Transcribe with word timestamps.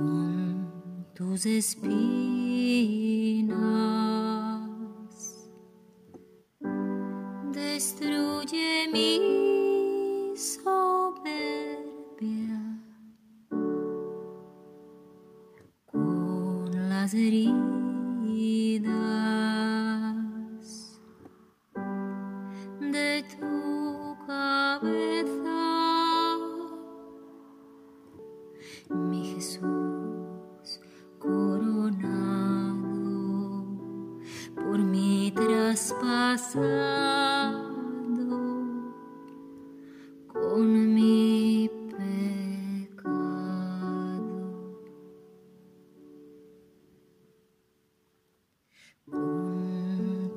con 0.00 1.04
tus 1.14 1.44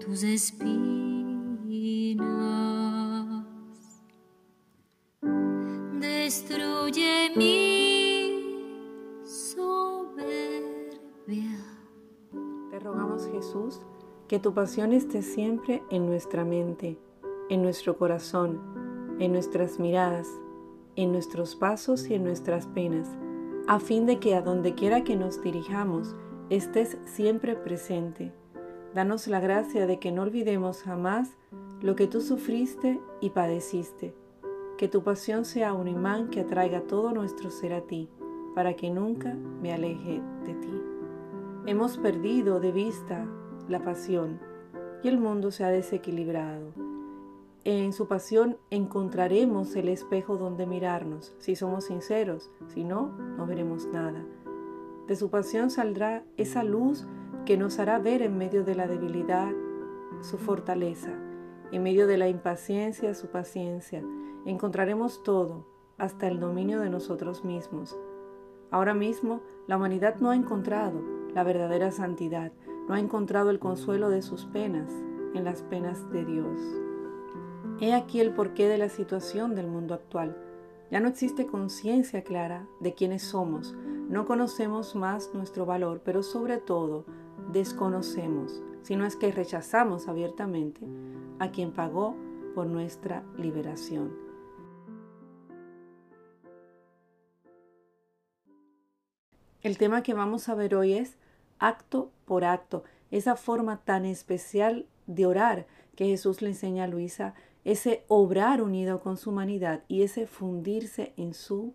tus 0.06 0.24
espinas 0.24 1.60
destruye 6.00 7.32
mi 7.38 9.24
soberbia. 9.24 10.26
Te 12.70 12.80
rogamos 12.80 13.28
Jesús 13.28 13.80
que 14.28 14.40
tu 14.40 14.54
pasión 14.54 14.92
esté 14.94 15.22
siempre 15.22 15.82
en 15.90 16.06
nuestra 16.06 16.44
mente, 16.44 17.00
en 17.50 17.62
nuestro 17.62 17.98
corazón, 17.98 19.16
en 19.20 19.32
nuestras 19.32 19.80
miradas, 19.80 20.28
en 20.98 21.14
nuestros 21.14 21.56
pasos 21.56 22.10
y 22.10 22.16
en 22.16 22.26
nuestras 22.26 22.67
penas, 22.67 23.08
a 23.67 23.80
fin 23.80 24.06
de 24.06 24.20
que 24.20 24.36
a 24.36 24.42
donde 24.42 24.76
quiera 24.76 25.06
que 25.06 25.16
nos 25.16 25.42
dirijamos 25.42 26.14
estés 26.50 26.98
siempre 27.06 27.56
presente. 27.56 28.34
Danos 28.94 29.27
la 29.27 29.39
gracia 29.39 29.88
de 29.88 29.97
que 29.97 30.11
no 30.11 30.22
olvidemos 30.22 30.83
jamás 30.83 31.36
lo 31.81 31.95
que 31.95 32.08
tú 32.08 32.22
sufriste 32.22 32.99
y 33.22 33.31
padeciste. 33.31 34.13
Que 34.77 34.88
tu 34.88 35.03
pasión 35.03 35.45
sea 35.45 35.73
un 35.73 35.88
imán 35.88 36.30
que 36.30 36.41
atraiga 36.41 36.81
todo 36.81 37.11
nuestro 37.11 37.49
ser 37.49 37.73
a 37.73 37.81
ti, 37.81 38.09
para 38.53 38.75
que 38.75 38.91
nunca 38.91 39.33
me 39.33 39.73
aleje 39.73 40.21
de 40.45 40.53
ti. 40.53 40.81
Hemos 41.66 41.97
perdido 41.97 42.59
de 42.59 42.71
vista 42.71 43.25
la 43.67 43.83
pasión 43.83 44.39
y 45.02 45.08
el 45.08 45.17
mundo 45.17 45.49
se 45.49 45.64
ha 45.64 45.69
desequilibrado. 45.69 46.73
En 47.64 47.94
su 47.94 48.08
pasión 48.08 48.58
encontraremos 48.69 49.75
el 49.75 49.88
espejo 49.88 50.38
donde 50.38 50.67
mirarnos, 50.67 51.33
si 51.39 51.55
somos 51.55 51.86
sinceros, 51.86 52.52
si 52.67 52.83
no, 52.83 53.08
no 53.38 53.47
veremos 53.47 53.88
nada. 53.88 54.23
De 55.08 55.16
su 55.16 55.30
pasión 55.30 55.69
saldrá 55.69 56.23
esa 56.38 56.64
luz 56.64 57.08
que 57.45 57.58
nos 57.58 57.80
hará 57.80 57.99
ver 57.99 58.22
en 58.22 58.38
medio 58.38 58.63
de 58.63 58.75
la 58.75 58.88
debilidad 58.88 59.52
su 60.22 60.38
fortaleza, 60.38 61.11
en 61.72 61.83
medio 61.83 62.08
de 62.08 62.17
la 62.17 62.30
impaciencia 62.30 63.13
su 63.13 63.27
paciencia. 63.27 64.02
Encontraremos 64.45 65.23
todo, 65.23 65.66
hasta 65.97 66.27
el 66.27 66.39
dominio 66.39 66.80
de 66.80 66.89
nosotros 66.89 67.44
mismos. 67.44 67.97
Ahora 68.71 68.94
mismo 68.94 69.41
la 69.67 69.77
humanidad 69.77 70.16
no 70.19 70.31
ha 70.31 70.36
encontrado 70.36 71.02
la 71.33 71.44
verdadera 71.44 71.91
santidad, 71.91 72.52
no 72.88 72.94
ha 72.94 72.99
encontrado 72.99 73.49
el 73.49 73.59
consuelo 73.59 74.09
de 74.09 74.21
sus 74.21 74.45
penas 74.45 74.92
en 75.33 75.43
las 75.43 75.61
penas 75.64 76.09
de 76.11 76.26
Dios. 76.26 76.59
He 77.80 77.93
aquí 77.93 78.20
el 78.20 78.33
porqué 78.33 78.67
de 78.67 78.77
la 78.77 78.89
situación 78.89 79.55
del 79.55 79.67
mundo 79.67 79.93
actual. 79.93 80.37
Ya 80.92 80.99
no 80.99 81.09
existe 81.09 81.45
conciencia 81.45 82.23
clara 82.23 82.67
de 82.80 82.93
quiénes 82.93 83.23
somos, 83.23 83.76
no 84.09 84.26
conocemos 84.26 84.95
más 84.95 85.33
nuestro 85.33 85.65
valor, 85.65 86.02
pero 86.03 86.23
sobre 86.23 86.58
todo 86.58 87.05
desconocemos, 87.52 88.61
si 88.83 88.95
no 88.95 89.05
es 89.05 89.15
que 89.15 89.31
rechazamos 89.31 90.08
abiertamente 90.08 90.81
a 91.39 91.52
quien 91.52 91.71
pagó 91.71 92.15
por 92.55 92.67
nuestra 92.67 93.23
liberación. 93.37 94.15
El 99.61 99.77
tema 99.77 100.03
que 100.03 100.14
vamos 100.14 100.49
a 100.49 100.55
ver 100.55 100.76
hoy 100.76 100.93
es 100.93 101.15
acto 101.58 102.11
por 102.26 102.43
acto, 102.43 102.83
esa 103.11 103.36
forma 103.36 103.77
tan 103.77 104.05
especial 104.05 104.86
de 105.08 105.26
orar 105.26 105.67
que 105.95 106.05
Jesús 106.05 106.42
le 106.42 106.49
enseña 106.49 106.83
a 106.83 106.87
Luisa, 106.87 107.33
ese 107.64 108.03
obrar 108.09 108.61
unido 108.61 108.99
con 108.99 109.15
su 109.15 109.30
humanidad 109.30 109.83
y 109.87 110.02
ese 110.02 110.27
fundirse 110.27 111.14
en 111.15 111.33
su 111.33 111.73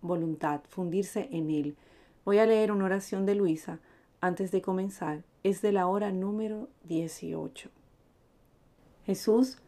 voluntad, 0.00 0.62
fundirse 0.68 1.28
en 1.30 1.50
Él. 1.50 1.76
Voy 2.24 2.38
a 2.38 2.46
leer 2.46 2.72
una 2.72 2.86
oración 2.86 3.26
de 3.26 3.34
Luisa 3.34 3.80
antes 4.20 4.50
de 4.50 4.62
comenzar. 4.62 5.24
Es 5.42 5.62
de 5.62 5.72
la 5.72 5.86
hora 5.86 6.10
número 6.12 6.68
18. 6.84 7.70
Jesús, 9.04 9.58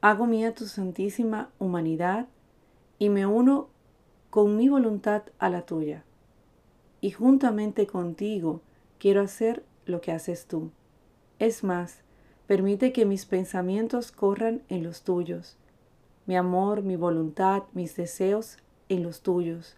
hago 0.00 0.26
mía 0.26 0.54
tu 0.54 0.66
santísima 0.66 1.50
humanidad 1.58 2.28
y 2.98 3.08
me 3.08 3.26
uno 3.26 3.68
con 4.30 4.56
mi 4.56 4.68
voluntad 4.68 5.22
a 5.38 5.48
la 5.48 5.62
tuya. 5.62 6.04
Y 7.00 7.10
juntamente 7.10 7.86
contigo 7.86 8.60
quiero 8.98 9.22
hacer 9.22 9.64
lo 9.86 10.00
que 10.00 10.12
haces 10.12 10.46
tú. 10.46 10.70
Es 11.38 11.64
más, 11.64 12.02
permite 12.46 12.92
que 12.92 13.06
mis 13.06 13.26
pensamientos 13.26 14.12
corran 14.12 14.62
en 14.68 14.84
los 14.84 15.02
tuyos, 15.02 15.56
mi 16.26 16.36
amor, 16.36 16.82
mi 16.82 16.94
voluntad, 16.94 17.64
mis 17.72 17.96
deseos 17.96 18.58
en 18.88 19.02
los 19.02 19.22
tuyos, 19.22 19.76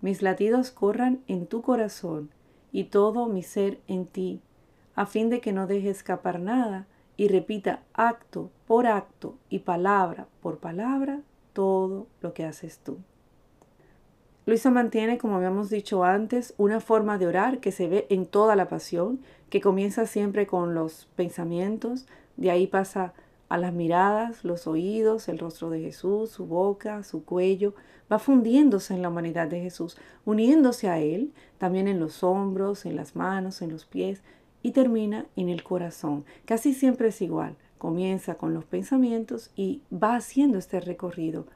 mis 0.00 0.22
latidos 0.22 0.70
corran 0.70 1.22
en 1.28 1.46
tu 1.46 1.62
corazón 1.62 2.33
y 2.74 2.84
todo 2.84 3.28
mi 3.28 3.44
ser 3.44 3.78
en 3.86 4.04
ti, 4.04 4.40
a 4.96 5.06
fin 5.06 5.30
de 5.30 5.40
que 5.40 5.52
no 5.52 5.68
deje 5.68 5.90
escapar 5.90 6.40
nada 6.40 6.88
y 7.16 7.28
repita 7.28 7.84
acto 7.92 8.50
por 8.66 8.88
acto 8.88 9.36
y 9.48 9.60
palabra 9.60 10.26
por 10.42 10.58
palabra 10.58 11.20
todo 11.52 12.08
lo 12.20 12.34
que 12.34 12.44
haces 12.44 12.80
tú. 12.80 12.98
Luisa 14.44 14.72
mantiene, 14.72 15.18
como 15.18 15.36
habíamos 15.36 15.70
dicho 15.70 16.02
antes, 16.02 16.52
una 16.58 16.80
forma 16.80 17.16
de 17.16 17.28
orar 17.28 17.60
que 17.60 17.70
se 17.70 17.86
ve 17.86 18.08
en 18.10 18.26
toda 18.26 18.56
la 18.56 18.68
pasión, 18.68 19.20
que 19.50 19.60
comienza 19.60 20.04
siempre 20.06 20.48
con 20.48 20.74
los 20.74 21.06
pensamientos, 21.14 22.08
de 22.36 22.50
ahí 22.50 22.66
pasa 22.66 23.14
a 23.48 23.58
las 23.58 23.72
miradas, 23.72 24.44
los 24.44 24.66
oídos, 24.66 25.28
el 25.28 25.38
rostro 25.38 25.70
de 25.70 25.80
Jesús, 25.80 26.30
su 26.30 26.46
boca, 26.46 27.02
su 27.02 27.24
cuello, 27.24 27.74
va 28.10 28.18
fundiéndose 28.18 28.94
en 28.94 29.02
la 29.02 29.08
humanidad 29.08 29.48
de 29.48 29.60
Jesús, 29.60 29.96
uniéndose 30.24 30.88
a 30.88 30.98
Él, 30.98 31.32
también 31.58 31.88
en 31.88 32.00
los 32.00 32.22
hombros, 32.22 32.86
en 32.86 32.96
las 32.96 33.16
manos, 33.16 33.62
en 33.62 33.70
los 33.70 33.86
pies, 33.86 34.22
y 34.62 34.72
termina 34.72 35.26
en 35.36 35.48
el 35.48 35.62
corazón. 35.62 36.24
Casi 36.44 36.74
siempre 36.74 37.08
es 37.08 37.20
igual, 37.22 37.56
comienza 37.78 38.36
con 38.36 38.54
los 38.54 38.64
pensamientos 38.64 39.50
y 39.56 39.82
va 39.92 40.16
haciendo 40.16 40.58
este 40.58 40.80
recorrido 40.80 41.46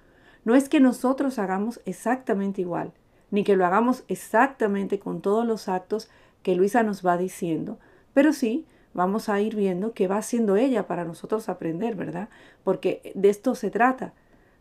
no 0.48 0.54
es 0.54 0.70
que 0.70 0.80
nosotros 0.80 1.38
hagamos 1.38 1.80
exactamente 1.84 2.62
igual, 2.62 2.92
ni 3.30 3.44
que 3.44 3.54
lo 3.54 3.66
hagamos 3.66 4.04
exactamente 4.08 4.98
con 4.98 5.20
todos 5.20 5.46
los 5.46 5.68
actos 5.68 6.08
que 6.42 6.54
Luisa 6.54 6.82
nos 6.82 7.04
va 7.04 7.18
diciendo, 7.18 7.78
pero 8.14 8.32
sí 8.32 8.64
vamos 8.94 9.28
a 9.28 9.40
ir 9.40 9.54
viendo 9.54 9.92
qué 9.92 10.08
va 10.08 10.18
haciendo 10.18 10.56
ella 10.56 10.86
para 10.86 11.04
nosotros 11.04 11.48
aprender, 11.48 11.94
¿verdad? 11.94 12.28
Porque 12.64 13.12
de 13.14 13.28
esto 13.28 13.54
se 13.54 13.70
trata, 13.70 14.12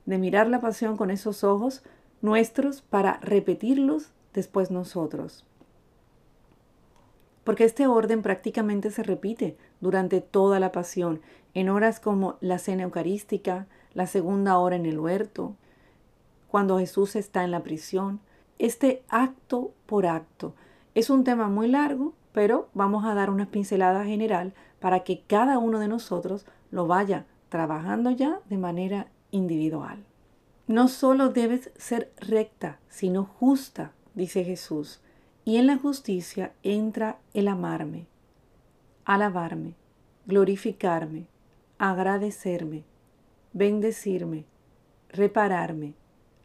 de 0.05 0.17
mirar 0.17 0.47
la 0.47 0.61
pasión 0.61 0.97
con 0.97 1.11
esos 1.11 1.43
ojos 1.43 1.83
nuestros 2.21 2.81
para 2.81 3.19
repetirlos 3.21 4.11
después 4.33 4.71
nosotros. 4.71 5.45
Porque 7.43 7.63
este 7.63 7.87
orden 7.87 8.21
prácticamente 8.21 8.91
se 8.91 9.03
repite 9.03 9.57
durante 9.79 10.21
toda 10.21 10.59
la 10.59 10.71
pasión, 10.71 11.21
en 11.53 11.69
horas 11.69 11.99
como 11.99 12.37
la 12.41 12.59
cena 12.59 12.83
eucarística, 12.83 13.67
la 13.93 14.05
segunda 14.05 14.57
hora 14.59 14.75
en 14.75 14.85
el 14.85 14.99
huerto, 14.99 15.55
cuando 16.49 16.79
Jesús 16.79 17.15
está 17.15 17.43
en 17.43 17.51
la 17.51 17.63
prisión. 17.63 18.19
Este 18.59 19.03
acto 19.09 19.71
por 19.85 20.05
acto 20.05 20.55
es 20.95 21.09
un 21.09 21.23
tema 21.23 21.47
muy 21.47 21.67
largo, 21.67 22.13
pero 22.37 22.69
vamos 22.75 23.03
a 23.03 23.15
dar 23.15 23.31
una 23.31 23.49
pincelada 23.49 24.05
general 24.05 24.53
para 24.79 24.99
que 24.99 25.23
cada 25.25 25.57
uno 25.57 25.79
de 25.79 25.87
nosotros 25.87 26.45
lo 26.69 26.85
vaya 26.85 27.25
trabajando 27.49 28.11
ya 28.11 28.41
de 28.47 28.59
manera 28.59 29.07
individual. 29.31 30.05
No 30.67 30.87
solo 30.87 31.29
debes 31.29 31.71
ser 31.77 32.11
recta, 32.17 32.77
sino 32.89 33.23
justa, 33.25 33.91
dice 34.13 34.43
Jesús, 34.43 35.01
y 35.45 35.57
en 35.57 35.65
la 35.65 35.79
justicia 35.79 36.51
entra 36.61 37.17
el 37.33 37.47
amarme, 37.47 38.05
alabarme, 39.03 39.73
glorificarme, 40.27 41.25
agradecerme, 41.79 42.83
bendecirme, 43.53 44.45
repararme, 45.09 45.95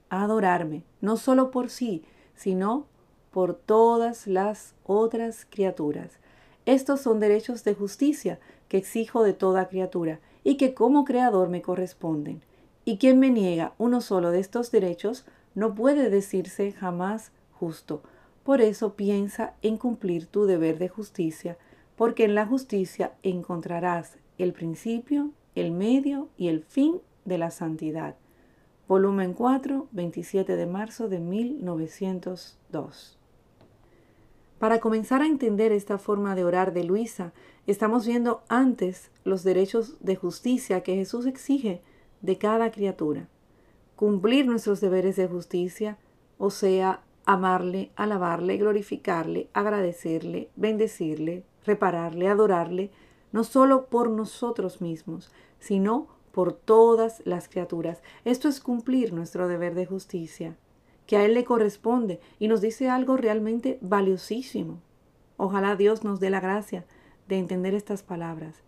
adorarme, 0.08 0.84
no 1.02 1.18
solo 1.18 1.50
por 1.50 1.68
sí, 1.68 2.02
sino 2.34 2.86
por 3.32 3.54
todas 3.54 4.26
las 4.26 4.74
otras 4.84 5.46
criaturas. 5.48 6.18
Estos 6.66 7.00
son 7.00 7.18
derechos 7.18 7.64
de 7.64 7.74
justicia 7.74 8.38
que 8.68 8.76
exijo 8.76 9.24
de 9.24 9.32
toda 9.32 9.68
criatura 9.68 10.20
y 10.44 10.56
que 10.56 10.74
como 10.74 11.04
creador 11.04 11.48
me 11.48 11.62
corresponden. 11.62 12.42
Y 12.84 12.98
quien 12.98 13.18
me 13.18 13.30
niega 13.30 13.74
uno 13.78 14.00
solo 14.00 14.30
de 14.30 14.40
estos 14.40 14.70
derechos 14.70 15.24
no 15.54 15.74
puede 15.74 16.10
decirse 16.10 16.72
jamás 16.72 17.32
justo. 17.52 18.02
Por 18.44 18.60
eso 18.60 18.94
piensa 18.94 19.54
en 19.62 19.76
cumplir 19.76 20.26
tu 20.26 20.46
deber 20.46 20.78
de 20.78 20.88
justicia, 20.88 21.56
porque 21.96 22.24
en 22.24 22.34
la 22.34 22.46
justicia 22.46 23.12
encontrarás 23.22 24.16
el 24.38 24.52
principio, 24.52 25.30
el 25.54 25.70
medio 25.70 26.28
y 26.36 26.48
el 26.48 26.62
fin 26.62 27.00
de 27.24 27.38
la 27.38 27.50
santidad. 27.50 28.16
Volumen 28.88 29.34
4, 29.34 29.88
27 29.92 30.56
de 30.56 30.66
marzo 30.66 31.08
de 31.08 31.20
1902. 31.20 33.21
Para 34.62 34.78
comenzar 34.78 35.22
a 35.22 35.26
entender 35.26 35.72
esta 35.72 35.98
forma 35.98 36.36
de 36.36 36.44
orar 36.44 36.72
de 36.72 36.84
Luisa, 36.84 37.32
estamos 37.66 38.06
viendo 38.06 38.44
antes 38.46 39.10
los 39.24 39.42
derechos 39.42 39.96
de 39.98 40.14
justicia 40.14 40.84
que 40.84 40.94
Jesús 40.94 41.26
exige 41.26 41.82
de 42.20 42.38
cada 42.38 42.70
criatura. 42.70 43.26
Cumplir 43.96 44.46
nuestros 44.46 44.80
deberes 44.80 45.16
de 45.16 45.26
justicia, 45.26 45.98
o 46.38 46.50
sea, 46.50 47.02
amarle, 47.24 47.90
alabarle, 47.96 48.56
glorificarle, 48.56 49.48
agradecerle, 49.52 50.48
bendecirle, 50.54 51.42
repararle, 51.66 52.28
adorarle, 52.28 52.92
no 53.32 53.42
solo 53.42 53.86
por 53.86 54.10
nosotros 54.10 54.80
mismos, 54.80 55.32
sino 55.58 56.06
por 56.30 56.52
todas 56.52 57.20
las 57.24 57.48
criaturas. 57.48 58.00
Esto 58.24 58.48
es 58.48 58.60
cumplir 58.60 59.12
nuestro 59.12 59.48
deber 59.48 59.74
de 59.74 59.86
justicia 59.86 60.56
que 61.12 61.18
a 61.18 61.26
Él 61.26 61.34
le 61.34 61.44
corresponde 61.44 62.20
y 62.38 62.48
nos 62.48 62.62
dice 62.62 62.88
algo 62.88 63.18
realmente 63.18 63.76
valiosísimo. 63.82 64.80
Ojalá 65.36 65.76
Dios 65.76 66.04
nos 66.04 66.20
dé 66.20 66.30
la 66.30 66.40
gracia 66.40 66.86
de 67.28 67.36
entender 67.36 67.74
estas 67.74 68.02
palabras 68.02 68.62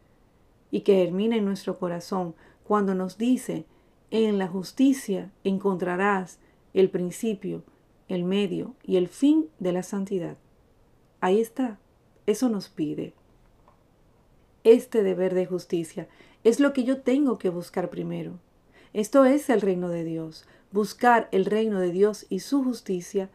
y 0.70 0.82
que 0.82 0.96
germine 0.96 1.38
en 1.38 1.46
nuestro 1.46 1.78
corazón 1.78 2.34
cuando 2.62 2.94
nos 2.94 3.16
dice, 3.16 3.64
en 4.10 4.36
la 4.36 4.46
justicia 4.46 5.32
encontrarás 5.42 6.38
el 6.74 6.90
principio, 6.90 7.62
el 8.08 8.24
medio 8.24 8.74
y 8.82 8.96
el 8.96 9.08
fin 9.08 9.48
de 9.58 9.72
la 9.72 9.82
santidad. 9.82 10.36
Ahí 11.22 11.40
está, 11.40 11.78
eso 12.26 12.50
nos 12.50 12.68
pide. 12.68 13.14
Este 14.64 15.02
deber 15.02 15.32
de 15.32 15.46
justicia 15.46 16.08
es 16.42 16.60
lo 16.60 16.74
que 16.74 16.84
yo 16.84 17.00
tengo 17.00 17.38
que 17.38 17.48
buscar 17.48 17.88
primero. 17.88 18.38
Esto 18.92 19.24
es 19.24 19.48
el 19.48 19.62
reino 19.62 19.88
de 19.88 20.04
Dios 20.04 20.44
buscar 20.74 21.28
el 21.30 21.44
reino 21.44 21.78
de 21.78 21.92
Dios 21.92 22.26
y 22.30 22.40
su 22.40 22.64
justicia, 22.64 23.30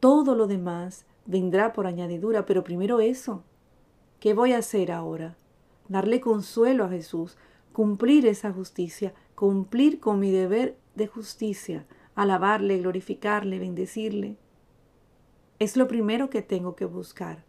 todo 0.00 0.34
lo 0.34 0.48
demás 0.48 1.06
vendrá 1.26 1.72
por 1.72 1.86
añadidura, 1.86 2.44
pero 2.44 2.64
primero 2.64 2.98
eso. 2.98 3.44
¿Qué 4.18 4.34
voy 4.34 4.52
a 4.52 4.58
hacer 4.58 4.90
ahora? 4.90 5.36
Darle 5.86 6.20
consuelo 6.20 6.84
a 6.84 6.88
Jesús, 6.88 7.38
cumplir 7.72 8.26
esa 8.26 8.52
justicia, 8.52 9.14
cumplir 9.36 10.00
con 10.00 10.18
mi 10.18 10.32
deber 10.32 10.76
de 10.96 11.06
justicia, 11.06 11.86
alabarle, 12.16 12.78
glorificarle, 12.78 13.60
bendecirle. 13.60 14.36
Es 15.60 15.76
lo 15.76 15.86
primero 15.86 16.30
que 16.30 16.42
tengo 16.42 16.74
que 16.74 16.84
buscar. 16.84 17.44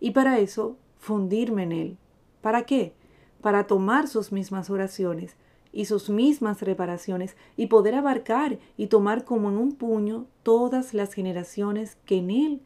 Y 0.00 0.10
para 0.10 0.38
eso, 0.38 0.76
fundirme 0.98 1.62
en 1.62 1.72
Él. 1.72 1.98
¿Para 2.42 2.66
qué? 2.66 2.92
Para 3.40 3.66
tomar 3.66 4.06
sus 4.06 4.32
mismas 4.32 4.68
oraciones, 4.68 5.34
y 5.76 5.84
sus 5.84 6.08
mismas 6.08 6.62
reparaciones 6.62 7.36
y 7.54 7.66
poder 7.66 7.96
abarcar 7.96 8.58
y 8.78 8.86
tomar 8.86 9.26
como 9.26 9.50
en 9.50 9.58
un 9.58 9.72
puño 9.72 10.24
todas 10.42 10.94
las 10.94 11.12
generaciones 11.12 11.98
que 12.06 12.16
en 12.16 12.30
él 12.30 12.60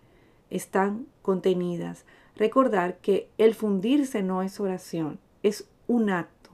están 0.48 1.06
contenidas. 1.20 2.04
Recordar 2.36 2.98
que 2.98 3.28
el 3.36 3.56
fundirse 3.56 4.22
no 4.22 4.42
es 4.42 4.60
oración, 4.60 5.18
es 5.42 5.68
un 5.88 6.08
acto. 6.08 6.50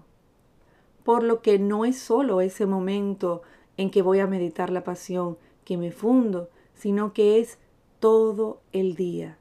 Por 1.04 1.24
lo 1.24 1.42
que 1.42 1.58
no 1.58 1.84
es 1.84 1.98
solo 1.98 2.40
ese 2.40 2.64
momento 2.64 3.42
en 3.76 3.90
que 3.90 4.00
voy 4.00 4.20
a 4.20 4.26
meditar 4.26 4.70
la 4.70 4.82
pasión, 4.82 5.36
que 5.66 5.76
me 5.76 5.92
fundo, 5.92 6.48
sino 6.74 7.12
que 7.12 7.38
es 7.38 7.58
todo 8.00 8.62
el 8.72 8.94
día. 8.94 9.36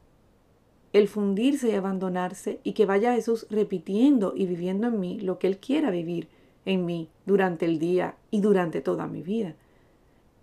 El 0.91 1.07
fundirse 1.07 1.69
y 1.69 1.75
abandonarse 1.75 2.59
y 2.63 2.73
que 2.73 2.85
vaya 2.85 3.13
Jesús 3.13 3.47
repitiendo 3.49 4.33
y 4.35 4.47
viviendo 4.47 4.87
en 4.87 4.99
mí 4.99 5.21
lo 5.21 5.39
que 5.39 5.47
Él 5.47 5.59
quiera 5.59 5.91
vivir 5.91 6.27
en 6.65 6.85
mí 6.85 7.09
durante 7.25 7.65
el 7.65 7.79
día 7.79 8.15
y 8.31 8.41
durante 8.41 8.81
toda 8.81 9.07
mi 9.07 9.21
vida. 9.21 9.55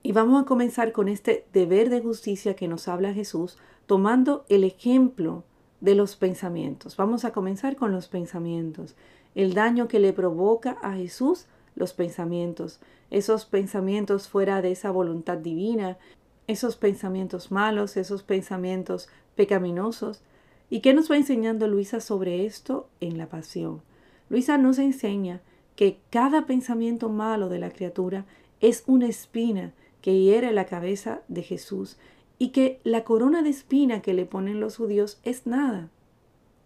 Y 0.02 0.12
vamos 0.12 0.42
a 0.42 0.46
comenzar 0.46 0.92
con 0.92 1.08
este 1.08 1.44
deber 1.52 1.88
de 1.90 2.00
justicia 2.00 2.54
que 2.54 2.69
nos 2.69 2.88
habla 2.88 3.14
Jesús, 3.14 3.58
tomando 3.86 4.44
el 4.48 4.64
ejemplo 4.64 5.44
de 5.80 5.94
los 5.94 6.16
pensamientos. 6.16 6.96
Vamos 6.96 7.24
a 7.24 7.32
comenzar 7.32 7.76
con 7.76 7.92
los 7.92 8.08
pensamientos. 8.08 8.94
El 9.34 9.54
daño 9.54 9.88
que 9.88 10.00
le 10.00 10.12
provoca 10.12 10.78
a 10.82 10.94
Jesús 10.94 11.46
los 11.74 11.92
pensamientos, 11.92 12.80
esos 13.10 13.46
pensamientos 13.46 14.28
fuera 14.28 14.60
de 14.60 14.72
esa 14.72 14.90
voluntad 14.90 15.38
divina, 15.38 15.98
esos 16.46 16.76
pensamientos 16.76 17.50
malos, 17.50 17.96
esos 17.96 18.22
pensamientos 18.22 19.08
pecaminosos. 19.36 20.22
¿Y 20.69 20.80
qué 20.80 20.94
nos 20.94 21.10
va 21.10 21.16
enseñando 21.16 21.66
Luisa 21.69 22.00
sobre 22.00 22.44
esto 22.44 22.88
en 23.00 23.19
la 23.19 23.28
pasión? 23.28 23.82
Luisa 24.28 24.58
nos 24.58 24.78
enseña 24.78 25.40
que 25.76 25.98
cada 26.10 26.46
pensamiento 26.46 27.08
malo 27.08 27.48
de 27.48 27.58
la 27.58 27.70
criatura 27.70 28.24
es 28.60 28.84
una 28.86 29.06
espina 29.06 29.72
que 30.00 30.19
hiere 30.20 30.52
la 30.52 30.66
cabeza 30.66 31.22
de 31.28 31.42
Jesús 31.42 31.96
y 32.38 32.48
que 32.48 32.80
la 32.84 33.04
corona 33.04 33.42
de 33.42 33.50
espina 33.50 34.02
que 34.02 34.14
le 34.14 34.26
ponen 34.26 34.60
los 34.60 34.76
judíos 34.76 35.20
es 35.22 35.46
nada, 35.46 35.88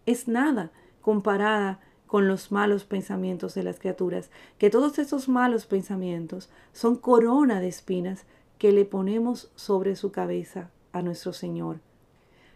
es 0.05 0.27
nada 0.27 0.71
comparada 1.01 1.79
con 2.07 2.27
los 2.27 2.51
malos 2.51 2.85
pensamientos 2.85 3.53
de 3.53 3.63
las 3.63 3.79
criaturas, 3.79 4.31
que 4.57 4.69
todos 4.69 4.97
esos 4.97 5.29
malos 5.29 5.65
pensamientos 5.65 6.49
son 6.71 6.95
corona 6.95 7.59
de 7.59 7.67
espinas 7.67 8.23
que 8.57 8.71
le 8.71 8.85
ponemos 8.85 9.51
sobre 9.55 9.95
su 9.95 10.11
cabeza 10.11 10.71
a 10.93 11.01
nuestro 11.01 11.33
Señor. 11.33 11.79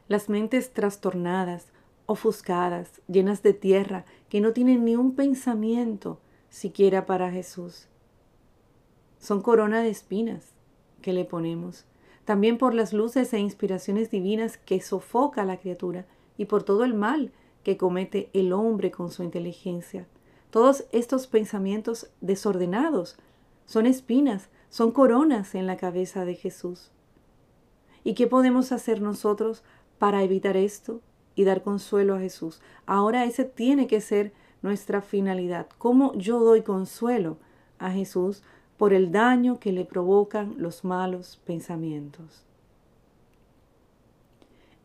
Las 0.07 0.29
mentes 0.29 0.73
trastornadas, 0.73 1.67
ofuscadas, 2.05 3.01
llenas 3.07 3.43
de 3.43 3.53
tierra, 3.53 4.05
que 4.29 4.41
no 4.41 4.51
tienen 4.51 4.83
ni 4.83 4.95
un 4.95 5.15
pensamiento, 5.15 6.19
siquiera 6.51 7.07
para 7.07 7.31
Jesús. 7.31 7.87
Son 9.17 9.41
corona 9.41 9.81
de 9.81 9.89
espinas 9.89 10.53
que 11.01 11.13
le 11.13 11.25
ponemos, 11.25 11.85
también 12.25 12.59
por 12.59 12.75
las 12.75 12.93
luces 12.93 13.33
e 13.33 13.39
inspiraciones 13.39 14.11
divinas 14.11 14.57
que 14.57 14.79
sofoca 14.81 15.41
a 15.41 15.45
la 15.45 15.57
criatura 15.57 16.05
y 16.37 16.45
por 16.45 16.61
todo 16.61 16.83
el 16.83 16.93
mal 16.93 17.31
que 17.63 17.77
comete 17.77 18.29
el 18.33 18.53
hombre 18.53 18.91
con 18.91 19.11
su 19.11 19.23
inteligencia. 19.23 20.07
Todos 20.51 20.85
estos 20.91 21.25
pensamientos 21.25 22.11
desordenados 22.19 23.17
son 23.65 23.85
espinas, 23.85 24.49
son 24.69 24.91
coronas 24.91 25.55
en 25.55 25.65
la 25.65 25.77
cabeza 25.77 26.25
de 26.25 26.35
Jesús. 26.35 26.91
¿Y 28.03 28.13
qué 28.13 28.27
podemos 28.27 28.71
hacer 28.71 29.01
nosotros 29.01 29.63
para 29.99 30.23
evitar 30.23 30.57
esto 30.57 31.01
y 31.35 31.45
dar 31.45 31.63
consuelo 31.63 32.15
a 32.15 32.19
Jesús? 32.19 32.61
Ahora 32.85 33.23
ese 33.23 33.45
tiene 33.45 33.87
que 33.87 34.01
ser 34.01 34.33
nuestra 34.61 35.01
finalidad, 35.01 35.67
cómo 35.77 36.13
yo 36.13 36.39
doy 36.39 36.61
consuelo 36.61 37.37
a 37.79 37.91
Jesús 37.91 38.43
por 38.77 38.93
el 38.93 39.11
daño 39.11 39.59
que 39.59 39.71
le 39.71 39.85
provocan 39.85 40.55
los 40.57 40.83
malos 40.83 41.39
pensamientos. 41.45 42.45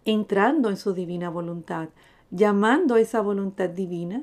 Entrando 0.04 0.71
en 0.71 0.76
su 0.76 0.92
divina 0.92 1.30
voluntad, 1.30 1.88
llamando 2.30 2.95
a 2.95 3.00
esa 3.00 3.21
voluntad 3.21 3.71
divina, 3.71 4.23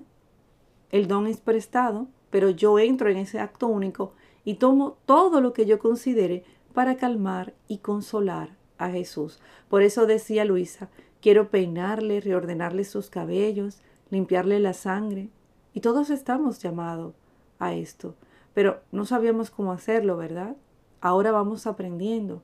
el 0.91 1.07
don 1.07 1.27
es 1.27 1.41
prestado, 1.41 2.07
pero 2.29 2.49
yo 2.49 2.79
entro 2.79 3.09
en 3.09 3.17
ese 3.17 3.39
acto 3.39 3.67
único 3.67 4.13
y 4.45 4.55
tomo 4.55 4.97
todo 5.05 5.41
lo 5.41 5.53
que 5.53 5.65
yo 5.65 5.79
considere 5.79 6.43
para 6.73 6.97
calmar 6.97 7.53
y 7.67 7.79
consolar 7.79 8.55
a 8.77 8.89
Jesús. 8.89 9.39
Por 9.69 9.81
eso 9.81 10.05
decía 10.05 10.45
Luisa, 10.45 10.89
quiero 11.21 11.49
peinarle, 11.49 12.19
reordenarle 12.19 12.83
sus 12.83 13.09
cabellos, 13.09 13.81
limpiarle 14.09 14.59
la 14.59 14.73
sangre, 14.73 15.29
y 15.73 15.81
todos 15.81 16.09
estamos 16.09 16.59
llamados 16.59 17.15
a 17.59 17.73
esto, 17.73 18.15
pero 18.53 18.81
no 18.91 19.05
sabíamos 19.05 19.49
cómo 19.49 19.71
hacerlo, 19.71 20.17
¿verdad? 20.17 20.55
Ahora 21.01 21.31
vamos 21.31 21.65
aprendiendo. 21.65 22.41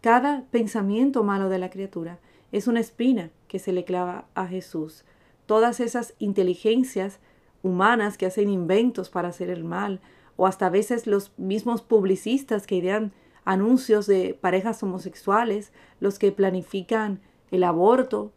Cada 0.00 0.44
pensamiento 0.50 1.24
malo 1.24 1.48
de 1.48 1.58
la 1.58 1.70
criatura 1.70 2.18
es 2.52 2.68
una 2.68 2.80
espina 2.80 3.30
que 3.48 3.58
se 3.58 3.72
le 3.72 3.84
clava 3.84 4.26
a 4.34 4.46
Jesús. 4.46 5.04
Todas 5.46 5.80
esas 5.80 6.14
inteligencias 6.18 7.18
humanas 7.62 8.16
que 8.16 8.26
hacen 8.26 8.48
inventos 8.48 9.10
para 9.10 9.28
hacer 9.28 9.50
el 9.50 9.64
mal, 9.64 10.00
o 10.36 10.46
hasta 10.46 10.66
a 10.66 10.70
veces 10.70 11.06
los 11.06 11.32
mismos 11.36 11.82
publicistas 11.82 12.66
que 12.66 12.76
idean 12.76 13.12
anuncios 13.44 14.06
de 14.06 14.38
parejas 14.40 14.82
homosexuales, 14.82 15.72
los 16.00 16.18
que 16.18 16.32
planifican 16.32 17.20
el 17.50 17.64
aborto, 17.64 18.32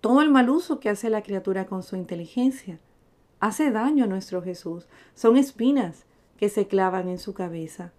todo 0.00 0.22
el 0.22 0.30
mal 0.30 0.50
uso 0.50 0.80
que 0.80 0.90
hace 0.90 1.10
la 1.10 1.22
criatura 1.22 1.66
con 1.66 1.82
su 1.82 1.96
inteligencia 1.96 2.78
hace 3.44 3.70
daño 3.70 4.04
a 4.04 4.06
nuestro 4.06 4.40
Jesús. 4.40 4.86
Son 5.14 5.36
espinas 5.36 6.06
que 6.38 6.48
se 6.48 6.66
clavan 6.66 7.10
en 7.10 7.18
su 7.18 7.34
cabeza. 7.34 7.92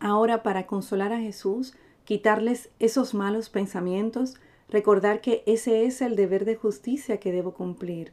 Ahora, 0.00 0.42
para 0.42 0.66
consolar 0.66 1.14
a 1.14 1.18
Jesús, 1.18 1.74
quitarles 2.04 2.68
esos 2.78 3.14
malos 3.14 3.48
pensamientos, 3.48 4.34
recordar 4.68 5.22
que 5.22 5.42
ese 5.46 5.86
es 5.86 6.02
el 6.02 6.14
deber 6.14 6.44
de 6.44 6.56
justicia 6.56 7.18
que 7.18 7.32
debo 7.32 7.54
cumplir. 7.54 8.12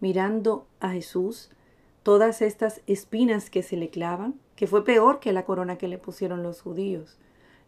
Mirando 0.00 0.66
a 0.80 0.90
Jesús, 0.90 1.50
todas 2.02 2.42
estas 2.42 2.80
espinas 2.88 3.48
que 3.48 3.62
se 3.62 3.76
le 3.76 3.88
clavan, 3.88 4.34
que 4.56 4.66
fue 4.66 4.84
peor 4.84 5.20
que 5.20 5.32
la 5.32 5.44
corona 5.44 5.78
que 5.78 5.86
le 5.86 5.98
pusieron 5.98 6.42
los 6.42 6.60
judíos. 6.60 7.18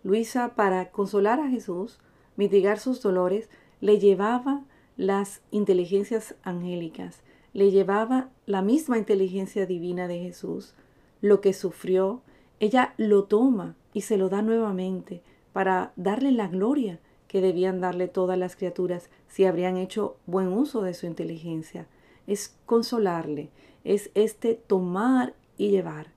Luisa, 0.02 0.56
para 0.56 0.90
consolar 0.90 1.38
a 1.38 1.48
Jesús, 1.48 2.00
mitigar 2.34 2.80
sus 2.80 3.00
dolores, 3.00 3.48
le 3.80 4.00
llevaba 4.00 4.64
las 4.96 5.42
inteligencias 5.52 6.34
angélicas, 6.42 7.22
le 7.56 7.70
llevaba 7.70 8.28
la 8.44 8.60
misma 8.60 8.98
inteligencia 8.98 9.64
divina 9.64 10.08
de 10.08 10.18
Jesús, 10.18 10.74
lo 11.22 11.40
que 11.40 11.54
sufrió, 11.54 12.20
ella 12.60 12.92
lo 12.98 13.24
toma 13.24 13.76
y 13.94 14.02
se 14.02 14.18
lo 14.18 14.28
da 14.28 14.42
nuevamente 14.42 15.22
para 15.54 15.94
darle 15.96 16.32
la 16.32 16.48
gloria 16.48 17.00
que 17.28 17.40
debían 17.40 17.80
darle 17.80 18.08
todas 18.08 18.36
las 18.36 18.56
criaturas 18.56 19.08
si 19.26 19.46
habrían 19.46 19.78
hecho 19.78 20.18
buen 20.26 20.48
uso 20.48 20.82
de 20.82 20.92
su 20.92 21.06
inteligencia. 21.06 21.86
Es 22.26 22.54
consolarle, 22.66 23.48
es 23.84 24.10
este 24.12 24.52
tomar 24.66 25.32
y 25.56 25.70
llevar. 25.70 26.08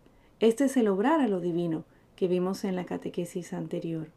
Este 0.42 0.66
es 0.66 0.76
el 0.76 0.90
obrar 0.90 1.22
a 1.22 1.30
lo 1.30 1.40
divino 1.40 1.86
que 2.18 2.28
vimos 2.28 2.66
en 2.66 2.76
la 2.76 2.84
catequesis 2.84 3.54
anterior. 3.54 4.10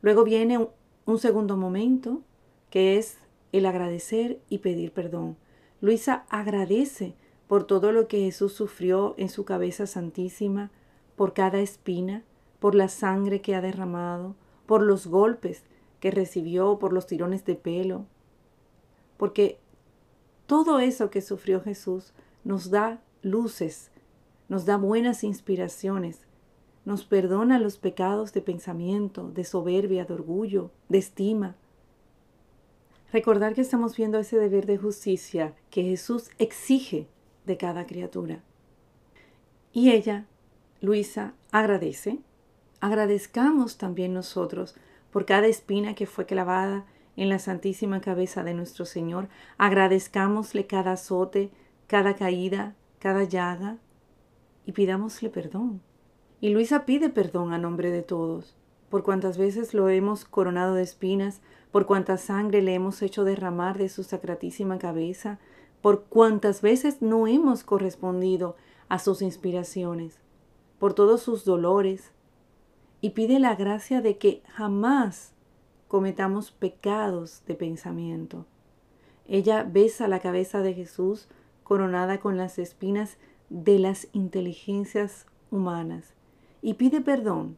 Luego 0.00 0.24
viene 0.24 0.66
un 1.04 1.18
segundo 1.18 1.58
momento 1.58 2.22
que 2.70 2.96
es 2.96 3.18
el 3.52 3.66
agradecer 3.66 4.40
y 4.48 4.58
pedir 4.58 4.92
perdón. 4.92 5.36
Luisa 5.80 6.24
agradece 6.28 7.14
por 7.48 7.64
todo 7.64 7.92
lo 7.92 8.06
que 8.06 8.20
Jesús 8.20 8.52
sufrió 8.52 9.14
en 9.16 9.28
su 9.28 9.44
cabeza 9.44 9.86
santísima, 9.86 10.70
por 11.16 11.32
cada 11.32 11.58
espina, 11.58 12.22
por 12.60 12.74
la 12.74 12.88
sangre 12.88 13.40
que 13.40 13.54
ha 13.54 13.60
derramado, 13.60 14.36
por 14.66 14.82
los 14.82 15.06
golpes 15.06 15.64
que 15.98 16.10
recibió, 16.10 16.78
por 16.78 16.92
los 16.92 17.06
tirones 17.06 17.44
de 17.44 17.56
pelo, 17.56 18.06
porque 19.16 19.58
todo 20.46 20.80
eso 20.80 21.10
que 21.10 21.20
sufrió 21.20 21.60
Jesús 21.62 22.12
nos 22.42 22.70
da 22.70 23.00
luces, 23.22 23.90
nos 24.48 24.64
da 24.64 24.76
buenas 24.76 25.24
inspiraciones, 25.24 26.26
nos 26.84 27.04
perdona 27.04 27.58
los 27.58 27.76
pecados 27.76 28.32
de 28.32 28.40
pensamiento, 28.40 29.30
de 29.30 29.44
soberbia, 29.44 30.06
de 30.06 30.14
orgullo, 30.14 30.70
de 30.88 30.98
estima. 30.98 31.56
Recordar 33.12 33.54
que 33.54 33.60
estamos 33.60 33.96
viendo 33.96 34.18
ese 34.18 34.38
deber 34.38 34.66
de 34.66 34.78
justicia 34.78 35.54
que 35.70 35.82
Jesús 35.82 36.30
exige 36.38 37.08
de 37.44 37.56
cada 37.56 37.86
criatura. 37.86 38.42
Y 39.72 39.90
ella, 39.90 40.26
Luisa, 40.80 41.34
agradece 41.50 42.20
agradezcamos 42.80 43.76
también 43.76 44.14
nosotros 44.14 44.74
por 45.10 45.26
cada 45.26 45.46
espina 45.46 45.94
que 45.94 46.06
fue 46.06 46.26
clavada 46.26 46.86
en 47.16 47.28
la 47.28 47.38
santísima 47.38 48.00
cabeza 48.00 48.42
de 48.42 48.54
nuestro 48.54 48.84
Señor. 48.84 49.28
Agradezcámosle 49.58 50.66
cada 50.66 50.92
azote, 50.92 51.50
cada 51.86 52.16
caída, 52.16 52.74
cada 52.98 53.24
llaga 53.24 53.76
y 54.66 54.72
pidámosle 54.72 55.30
perdón. 55.30 55.82
Y 56.40 56.50
Luisa 56.50 56.86
pide 56.86 57.10
perdón 57.10 57.52
a 57.52 57.58
nombre 57.58 57.90
de 57.90 58.02
todos, 58.02 58.56
por 58.90 59.04
cuantas 59.04 59.38
veces 59.38 59.72
lo 59.72 59.88
hemos 59.88 60.24
coronado 60.24 60.74
de 60.74 60.82
espinas, 60.82 61.40
por 61.70 61.86
cuánta 61.86 62.18
sangre 62.18 62.60
le 62.60 62.74
hemos 62.74 63.00
hecho 63.00 63.24
derramar 63.24 63.78
de 63.78 63.88
su 63.88 64.02
sacratísima 64.02 64.78
cabeza, 64.78 65.38
por 65.80 66.04
cuántas 66.04 66.60
veces 66.60 67.00
no 67.00 67.26
hemos 67.26 67.62
correspondido 67.62 68.56
a 68.88 68.98
sus 68.98 69.22
inspiraciones, 69.22 70.18
por 70.78 70.94
todos 70.94 71.22
sus 71.22 71.44
dolores, 71.44 72.10
y 73.00 73.10
pide 73.10 73.38
la 73.38 73.54
gracia 73.54 74.02
de 74.02 74.18
que 74.18 74.42
jamás 74.48 75.32
cometamos 75.88 76.50
pecados 76.50 77.42
de 77.46 77.54
pensamiento. 77.54 78.44
Ella 79.26 79.62
besa 79.62 80.08
la 80.08 80.18
cabeza 80.18 80.60
de 80.60 80.74
Jesús 80.74 81.28
coronada 81.62 82.18
con 82.18 82.36
las 82.36 82.58
espinas 82.58 83.16
de 83.48 83.78
las 83.78 84.08
inteligencias 84.12 85.26
humanas 85.50 86.14
y 86.62 86.74
pide 86.74 87.00
perdón 87.00 87.56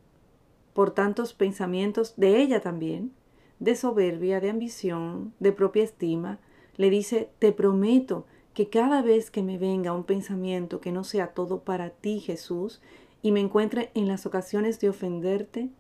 por 0.75 0.93
tantos 0.93 1.35
pensamientos 1.35 2.14
de 2.17 2.41
ella 2.41 2.61
también, 2.61 3.12
de 3.59 3.76
soberbia, 3.76 4.41
de 4.41 4.50
ambición, 4.50 5.35
de 5.38 5.52
propia 5.52 5.85
estima. 5.85 6.41
Le 6.76 6.91
dice, 6.91 7.31
te 7.38 7.52
prometo 7.52 8.26
que 8.55 8.69
cada 8.69 9.02
vez 9.02 9.31
que 9.31 9.43
me 9.43 9.59
venga 9.59 9.93
un 9.93 10.05
pensamiento 10.05 10.81
que 10.81 10.93
no 10.93 11.05
sea 11.05 11.29
todo 11.29 11.61
para 11.61 11.91
ti, 11.91 12.21
Jesús, 12.21 12.83
y 13.23 13.33
me 13.33 13.41
encuentre 13.41 13.91
en 13.95 14.09
las 14.09 14.26
ocasiones 14.26 14.81
de 14.81 14.88
ofenderte, 14.88 15.71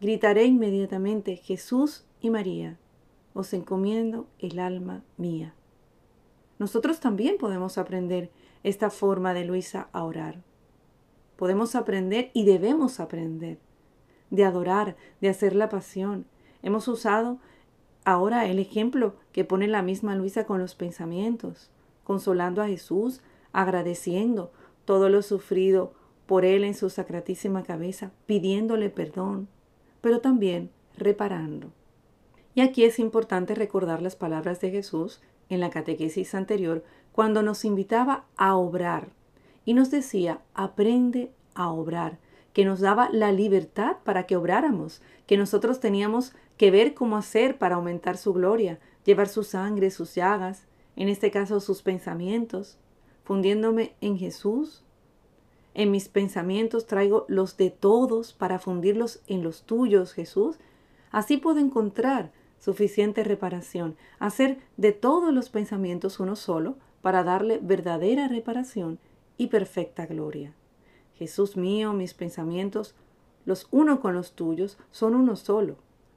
gritaré 0.00 0.44
inmediatamente, 0.44 1.36
Jesús 1.36 2.06
y 2.20 2.30
María, 2.30 2.78
os 3.34 3.52
encomiendo 3.52 4.28
el 4.38 4.58
alma 4.58 5.02
mía. 5.16 5.54
Nosotros 6.58 7.00
también 7.00 7.38
podemos 7.38 7.76
aprender 7.76 8.30
esta 8.62 8.88
forma 8.90 9.34
de 9.34 9.44
Luisa 9.44 9.88
a 9.92 10.04
orar. 10.04 10.42
Podemos 11.36 11.74
aprender 11.74 12.30
y 12.34 12.44
debemos 12.44 13.00
aprender 13.00 13.58
de 14.32 14.44
adorar, 14.44 14.96
de 15.20 15.28
hacer 15.28 15.54
la 15.54 15.68
pasión. 15.68 16.24
Hemos 16.62 16.88
usado 16.88 17.38
ahora 18.04 18.46
el 18.46 18.58
ejemplo 18.58 19.14
que 19.30 19.44
pone 19.44 19.68
la 19.68 19.82
misma 19.82 20.16
Luisa 20.16 20.46
con 20.46 20.58
los 20.58 20.74
pensamientos, 20.74 21.70
consolando 22.02 22.62
a 22.62 22.66
Jesús, 22.66 23.20
agradeciendo 23.52 24.50
todo 24.86 25.10
lo 25.10 25.20
sufrido 25.20 25.92
por 26.26 26.46
él 26.46 26.64
en 26.64 26.74
su 26.74 26.88
sacratísima 26.88 27.62
cabeza, 27.62 28.10
pidiéndole 28.24 28.88
perdón, 28.88 29.48
pero 30.00 30.20
también 30.20 30.70
reparando. 30.96 31.70
Y 32.54 32.62
aquí 32.62 32.84
es 32.84 32.98
importante 32.98 33.54
recordar 33.54 34.00
las 34.00 34.16
palabras 34.16 34.60
de 34.62 34.70
Jesús 34.70 35.20
en 35.50 35.60
la 35.60 35.68
catequesis 35.68 36.34
anterior, 36.34 36.82
cuando 37.12 37.42
nos 37.42 37.66
invitaba 37.66 38.24
a 38.38 38.56
obrar 38.56 39.10
y 39.66 39.74
nos 39.74 39.90
decía, 39.90 40.40
aprende 40.54 41.32
a 41.54 41.70
obrar, 41.70 42.18
que 42.52 42.64
nos 42.64 42.80
daba 42.80 43.08
la 43.10 43.32
libertad 43.32 43.96
para 44.04 44.26
que 44.26 44.36
obráramos, 44.36 45.02
que 45.26 45.36
nosotros 45.36 45.80
teníamos 45.80 46.32
que 46.56 46.70
ver 46.70 46.94
cómo 46.94 47.16
hacer 47.16 47.58
para 47.58 47.76
aumentar 47.76 48.16
su 48.16 48.32
gloria, 48.32 48.78
llevar 49.04 49.28
su 49.28 49.42
sangre, 49.42 49.90
sus 49.90 50.14
llagas, 50.14 50.66
en 50.96 51.08
este 51.08 51.30
caso 51.30 51.60
sus 51.60 51.82
pensamientos, 51.82 52.78
fundiéndome 53.24 53.94
en 54.00 54.18
Jesús, 54.18 54.84
en 55.74 55.90
mis 55.90 56.08
pensamientos 56.08 56.86
traigo 56.86 57.24
los 57.28 57.56
de 57.56 57.70
todos 57.70 58.32
para 58.32 58.58
fundirlos 58.58 59.22
en 59.26 59.42
los 59.42 59.62
tuyos, 59.62 60.12
Jesús. 60.12 60.58
Así 61.10 61.38
puedo 61.38 61.60
encontrar 61.60 62.30
suficiente 62.58 63.24
reparación, 63.24 63.96
hacer 64.18 64.58
de 64.76 64.92
todos 64.92 65.32
los 65.32 65.48
pensamientos 65.48 66.20
uno 66.20 66.36
solo 66.36 66.76
para 67.00 67.24
darle 67.24 67.58
verdadera 67.60 68.28
reparación 68.28 68.98
y 69.36 69.48
perfecta 69.48 70.06
gloria. 70.06 70.54
Jesús 71.22 71.56
mío, 71.56 71.92
mis 71.92 72.14
pensamientos, 72.14 72.94
los 73.44 73.66
uno 73.70 74.00
con 74.00 74.14
los 74.14 74.32
tuyos, 74.32 74.78
son 74.90 75.14
uno 75.14 75.36
solo. 75.36 75.76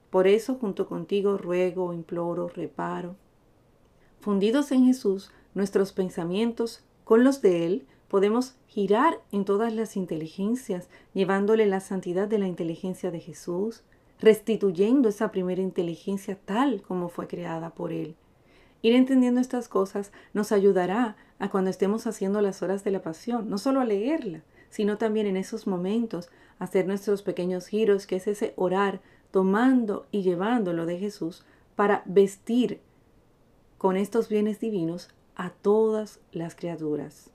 Por 0.10 0.28
eso 0.28 0.56
junto 0.56 0.88
contigo 0.88 1.38
ruego, 1.38 1.94
imploro, 1.94 2.50
reparo. 2.50 3.16
Fundidos 4.20 4.72
en 4.72 4.86
Jesús, 4.86 5.32
nuestros 5.54 5.94
pensamientos 5.94 6.84
con 7.04 7.24
los 7.24 7.42
de 7.42 7.66
Él, 7.66 7.88
Podemos 8.08 8.56
girar 8.68 9.20
en 9.32 9.46
todas 9.46 9.74
las 9.74 9.98
inteligencias, 9.98 10.88
llevándole 11.14 11.66
la 11.66 11.80
santidad 11.80 12.28
de 12.28 12.38
la 12.38 12.48
inteligencia 12.48 13.12
de 13.12 13.20
Jesús, 13.20 13.84
restituyendo 14.20 15.10
esa 15.10 15.32
primera 15.32 15.62
inteligencia 15.62 16.38
tal 16.46 16.82
como 16.82 17.10
fue 17.10 17.28
creada 17.28 17.72
por 17.72 17.92
Él. 17.92 18.16
Ir 18.82 18.96
entendiendo 18.96 19.42
estas 19.42 19.68
cosas 19.68 20.12
nos 20.34 20.52
ayudará 20.52 21.18
a 21.40 21.50
cuando 21.50 21.72
estemos 21.72 22.06
haciendo 22.06 22.42
las 22.42 22.62
horas 22.62 22.84
de 22.84 22.92
la 22.92 23.02
pasión, 23.02 23.50
no 23.50 23.58
solo 23.58 23.82
a 23.82 23.86
leerla, 23.86 24.44
sino 24.76 24.98
también 24.98 25.26
en 25.26 25.38
esos 25.38 25.68
momentos 25.68 26.30
hacer 26.60 26.86
nuestros 26.86 27.22
pequeños 27.22 27.68
giros, 27.68 28.06
que 28.06 28.18
es 28.18 28.28
ese 28.28 28.52
orar, 28.58 29.00
tomando 29.32 30.06
y 30.12 30.22
llevándolo 30.22 30.86
de 30.86 31.00
Jesús 31.00 31.46
para 31.78 32.04
vestir 32.06 32.82
con 33.78 33.96
estos 33.96 34.28
bienes 34.28 34.60
divinos 34.60 35.08
a 35.38 35.52
todas 35.52 36.20
las 36.34 36.56
criaturas. 36.56 37.30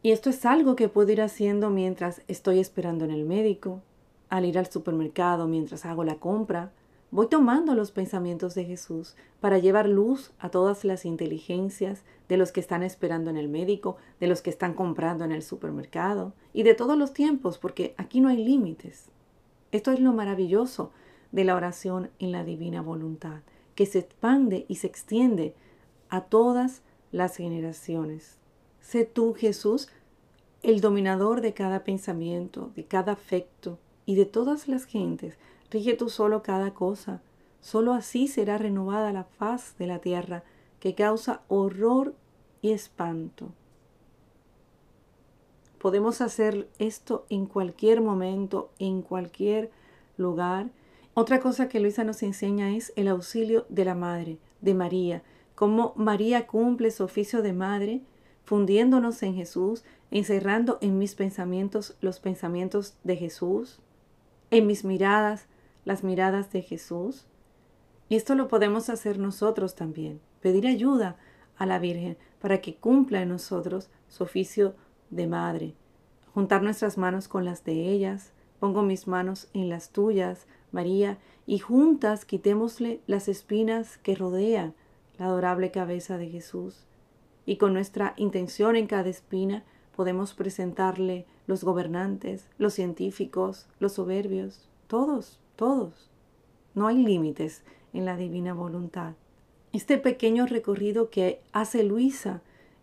Y 0.00 0.12
esto 0.12 0.30
es 0.30 0.46
algo 0.46 0.76
que 0.76 0.88
puedo 0.88 1.10
ir 1.10 1.22
haciendo 1.22 1.70
mientras 1.70 2.22
estoy 2.28 2.60
esperando 2.60 3.04
en 3.04 3.10
el 3.10 3.24
médico, 3.24 3.82
al 4.28 4.44
ir 4.44 4.56
al 4.56 4.70
supermercado, 4.70 5.48
mientras 5.48 5.86
hago 5.86 6.04
la 6.04 6.20
compra. 6.20 6.70
Voy 7.12 7.28
tomando 7.28 7.74
los 7.74 7.92
pensamientos 7.92 8.54
de 8.54 8.64
Jesús 8.64 9.14
para 9.40 9.58
llevar 9.58 9.88
luz 9.88 10.32
a 10.38 10.50
todas 10.50 10.84
las 10.84 11.04
inteligencias 11.04 12.04
de 12.28 12.36
los 12.36 12.50
que 12.50 12.58
están 12.58 12.82
esperando 12.82 13.30
en 13.30 13.36
el 13.36 13.48
médico, 13.48 13.96
de 14.18 14.26
los 14.26 14.42
que 14.42 14.50
están 14.50 14.74
comprando 14.74 15.24
en 15.24 15.30
el 15.30 15.42
supermercado 15.42 16.34
y 16.52 16.64
de 16.64 16.74
todos 16.74 16.98
los 16.98 17.12
tiempos, 17.12 17.58
porque 17.58 17.94
aquí 17.96 18.20
no 18.20 18.28
hay 18.28 18.44
límites. 18.44 19.06
Esto 19.70 19.92
es 19.92 20.00
lo 20.00 20.12
maravilloso 20.12 20.90
de 21.30 21.44
la 21.44 21.54
oración 21.54 22.10
en 22.18 22.32
la 22.32 22.42
divina 22.42 22.82
voluntad, 22.82 23.42
que 23.76 23.86
se 23.86 24.00
expande 24.00 24.64
y 24.68 24.76
se 24.76 24.88
extiende 24.88 25.54
a 26.08 26.22
todas 26.22 26.82
las 27.12 27.36
generaciones. 27.36 28.38
Sé 28.80 29.04
tú, 29.04 29.32
Jesús, 29.34 29.88
el 30.62 30.80
dominador 30.80 31.40
de 31.40 31.54
cada 31.54 31.84
pensamiento, 31.84 32.72
de 32.74 32.84
cada 32.84 33.12
afecto 33.12 33.78
y 34.06 34.16
de 34.16 34.26
todas 34.26 34.66
las 34.66 34.84
gentes, 34.84 35.38
Rige 35.76 35.92
tú 35.92 36.08
solo 36.08 36.42
cada 36.42 36.72
cosa. 36.72 37.20
Solo 37.60 37.92
así 37.92 38.28
será 38.28 38.56
renovada 38.56 39.12
la 39.12 39.24
faz 39.24 39.76
de 39.76 39.86
la 39.86 39.98
tierra, 39.98 40.42
que 40.80 40.94
causa 40.94 41.42
horror 41.48 42.14
y 42.62 42.70
espanto. 42.70 43.52
Podemos 45.76 46.22
hacer 46.22 46.66
esto 46.78 47.26
en 47.28 47.44
cualquier 47.44 48.00
momento, 48.00 48.70
en 48.78 49.02
cualquier 49.02 49.70
lugar. 50.16 50.70
Otra 51.12 51.40
cosa 51.40 51.68
que 51.68 51.78
Luisa 51.78 52.04
nos 52.04 52.22
enseña 52.22 52.74
es 52.74 52.94
el 52.96 53.06
auxilio 53.06 53.66
de 53.68 53.84
la 53.84 53.94
Madre, 53.94 54.38
de 54.62 54.72
María, 54.72 55.22
cómo 55.54 55.92
María 55.94 56.46
cumple 56.46 56.90
su 56.90 57.04
oficio 57.04 57.42
de 57.42 57.52
madre, 57.52 58.00
fundiéndonos 58.44 59.22
en 59.22 59.34
Jesús, 59.34 59.84
encerrando 60.10 60.78
en 60.80 60.96
mis 60.96 61.14
pensamientos 61.14 61.98
los 62.00 62.18
pensamientos 62.18 62.96
de 63.04 63.16
Jesús, 63.16 63.78
en 64.50 64.66
mis 64.66 64.82
miradas 64.82 65.48
las 65.86 66.04
miradas 66.04 66.52
de 66.52 66.60
Jesús. 66.60 67.24
Y 68.10 68.16
esto 68.16 68.34
lo 68.34 68.48
podemos 68.48 68.90
hacer 68.90 69.18
nosotros 69.18 69.74
también, 69.74 70.20
pedir 70.42 70.66
ayuda 70.66 71.16
a 71.56 71.64
la 71.64 71.78
Virgen 71.78 72.18
para 72.40 72.60
que 72.60 72.74
cumpla 72.74 73.22
en 73.22 73.30
nosotros 73.30 73.88
su 74.08 74.24
oficio 74.24 74.74
de 75.08 75.26
madre, 75.26 75.74
juntar 76.34 76.62
nuestras 76.62 76.98
manos 76.98 77.28
con 77.28 77.46
las 77.46 77.64
de 77.64 77.88
ellas, 77.88 78.32
pongo 78.60 78.82
mis 78.82 79.06
manos 79.06 79.48
en 79.54 79.68
las 79.68 79.90
tuyas, 79.90 80.46
María, 80.72 81.18
y 81.46 81.60
juntas 81.60 82.24
quitémosle 82.24 83.00
las 83.06 83.28
espinas 83.28 83.96
que 83.98 84.16
rodean 84.16 84.74
la 85.18 85.26
adorable 85.26 85.70
cabeza 85.70 86.18
de 86.18 86.28
Jesús. 86.28 86.84
Y 87.46 87.56
con 87.56 87.72
nuestra 87.72 88.14
intención 88.16 88.74
en 88.74 88.88
cada 88.88 89.08
espina 89.08 89.64
podemos 89.94 90.34
presentarle 90.34 91.26
los 91.46 91.62
gobernantes, 91.62 92.48
los 92.58 92.74
científicos, 92.74 93.68
los 93.78 93.92
soberbios, 93.92 94.68
todos, 94.88 95.40
todos. 95.56 96.10
No 96.74 96.86
hay 96.86 97.02
límites 97.02 97.64
en 97.92 98.04
la 98.04 98.16
divina 98.16 98.54
voluntad. 98.54 99.14
Este 99.72 99.98
pequeño 99.98 100.46
recorrido 100.46 101.10
que 101.10 101.40
hace 101.52 101.82
Luisa, 101.82 102.42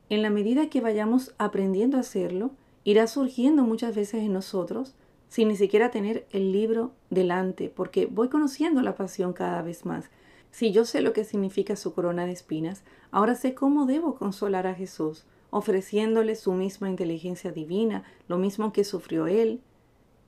en 0.09 0.21
la 0.21 0.29
medida 0.29 0.69
que 0.69 0.81
vayamos 0.81 1.33
aprendiendo 1.37 1.97
a 1.97 2.01
hacerlo, 2.01 2.51
irá 2.83 3.07
surgiendo 3.07 3.63
muchas 3.63 3.95
veces 3.95 4.21
en 4.23 4.33
nosotros 4.33 4.95
sin 5.33 5.47
ni 5.47 5.55
siquiera 5.55 5.89
tener 5.89 6.27
el 6.29 6.51
libro 6.51 6.91
delante, 7.09 7.67
porque 7.67 8.05
voy 8.05 8.29
conociendo 8.29 8.83
la 8.83 8.95
pasión 8.95 9.33
cada 9.33 9.63
vez 9.63 9.83
más. 9.83 10.11
Si 10.51 10.71
yo 10.71 10.85
sé 10.85 11.01
lo 11.01 11.13
que 11.13 11.23
significa 11.23 11.75
su 11.75 11.95
corona 11.95 12.27
de 12.27 12.33
espinas, 12.33 12.83
ahora 13.09 13.33
sé 13.33 13.55
cómo 13.55 13.87
debo 13.87 14.13
consolar 14.13 14.67
a 14.67 14.75
Jesús, 14.75 15.25
ofreciéndole 15.49 16.35
su 16.35 16.53
misma 16.53 16.87
inteligencia 16.87 17.51
divina, 17.51 18.03
lo 18.27 18.37
mismo 18.37 18.71
que 18.73 18.83
sufrió 18.83 19.25
Él. 19.25 19.61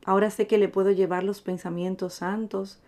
Ahora 0.06 0.30
sé 0.30 0.46
que 0.46 0.60
le 0.60 0.70
puedo 0.70 0.92
llevar 0.92 1.24
los 1.24 1.42
pensamientos 1.42 2.14
santos, 2.14 2.80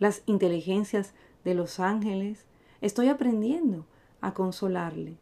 las 0.00 0.22
inteligencias 0.26 1.14
de 1.44 1.54
los 1.54 1.78
ángeles. 1.78 2.46
Estoy 2.80 3.08
aprendiendo 3.08 3.86
a 4.20 4.34
consolarle. 4.34 5.16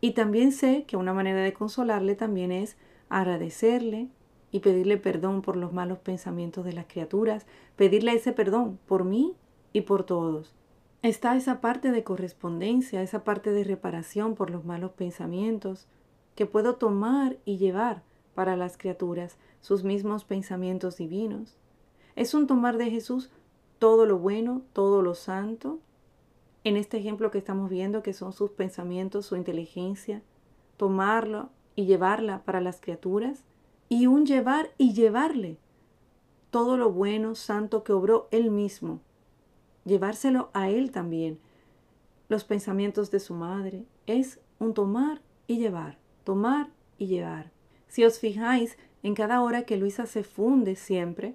Y 0.00 0.12
también 0.12 0.50
sé 0.50 0.84
que 0.84 0.96
una 0.96 1.14
manera 1.14 1.40
de 1.42 1.52
consolarle 1.52 2.16
también 2.16 2.50
es 2.50 2.76
agradecerle 3.08 4.08
y 4.50 4.60
pedirle 4.60 4.96
perdón 4.96 5.42
por 5.42 5.56
los 5.56 5.72
malos 5.72 5.98
pensamientos 5.98 6.64
de 6.64 6.72
las 6.72 6.86
criaturas, 6.86 7.46
pedirle 7.76 8.12
ese 8.12 8.32
perdón 8.32 8.80
por 8.86 9.04
mí 9.04 9.36
y 9.72 9.82
por 9.82 10.04
todos. 10.04 10.54
Está 11.02 11.36
esa 11.36 11.60
parte 11.60 11.92
de 11.92 12.02
correspondencia, 12.02 13.02
esa 13.02 13.22
parte 13.22 13.52
de 13.52 13.62
reparación 13.62 14.34
por 14.34 14.50
los 14.50 14.64
malos 14.64 14.92
pensamientos 14.92 15.86
que 16.34 16.46
puedo 16.46 16.74
tomar 16.74 17.36
y 17.44 17.58
llevar 17.58 18.02
para 18.38 18.54
las 18.54 18.78
criaturas 18.78 19.36
sus 19.60 19.82
mismos 19.82 20.22
pensamientos 20.22 20.96
divinos. 20.96 21.56
Es 22.14 22.34
un 22.34 22.46
tomar 22.46 22.76
de 22.76 22.88
Jesús 22.88 23.30
todo 23.80 24.06
lo 24.06 24.16
bueno, 24.20 24.62
todo 24.72 25.02
lo 25.02 25.16
santo, 25.16 25.80
en 26.62 26.76
este 26.76 26.98
ejemplo 26.98 27.32
que 27.32 27.38
estamos 27.38 27.68
viendo, 27.68 28.00
que 28.00 28.12
son 28.12 28.32
sus 28.32 28.52
pensamientos, 28.52 29.26
su 29.26 29.34
inteligencia, 29.34 30.22
tomarlo 30.76 31.50
y 31.74 31.86
llevarla 31.86 32.44
para 32.44 32.60
las 32.60 32.80
criaturas, 32.80 33.42
y 33.88 34.06
un 34.06 34.24
llevar 34.24 34.70
y 34.78 34.92
llevarle 34.92 35.58
todo 36.52 36.76
lo 36.76 36.92
bueno, 36.92 37.34
santo 37.34 37.82
que 37.82 37.92
obró 37.92 38.28
él 38.30 38.52
mismo, 38.52 39.00
llevárselo 39.84 40.50
a 40.52 40.70
él 40.70 40.92
también. 40.92 41.40
Los 42.28 42.44
pensamientos 42.44 43.10
de 43.10 43.18
su 43.18 43.34
madre 43.34 43.84
es 44.06 44.38
un 44.60 44.74
tomar 44.74 45.22
y 45.48 45.58
llevar, 45.58 45.98
tomar 46.22 46.68
y 46.98 47.08
llevar. 47.08 47.57
Si 47.88 48.04
os 48.04 48.18
fijáis 48.18 48.78
en 49.02 49.14
cada 49.14 49.42
hora 49.42 49.62
que 49.62 49.76
Luisa 49.76 50.06
se 50.06 50.22
funde 50.22 50.76
siempre, 50.76 51.34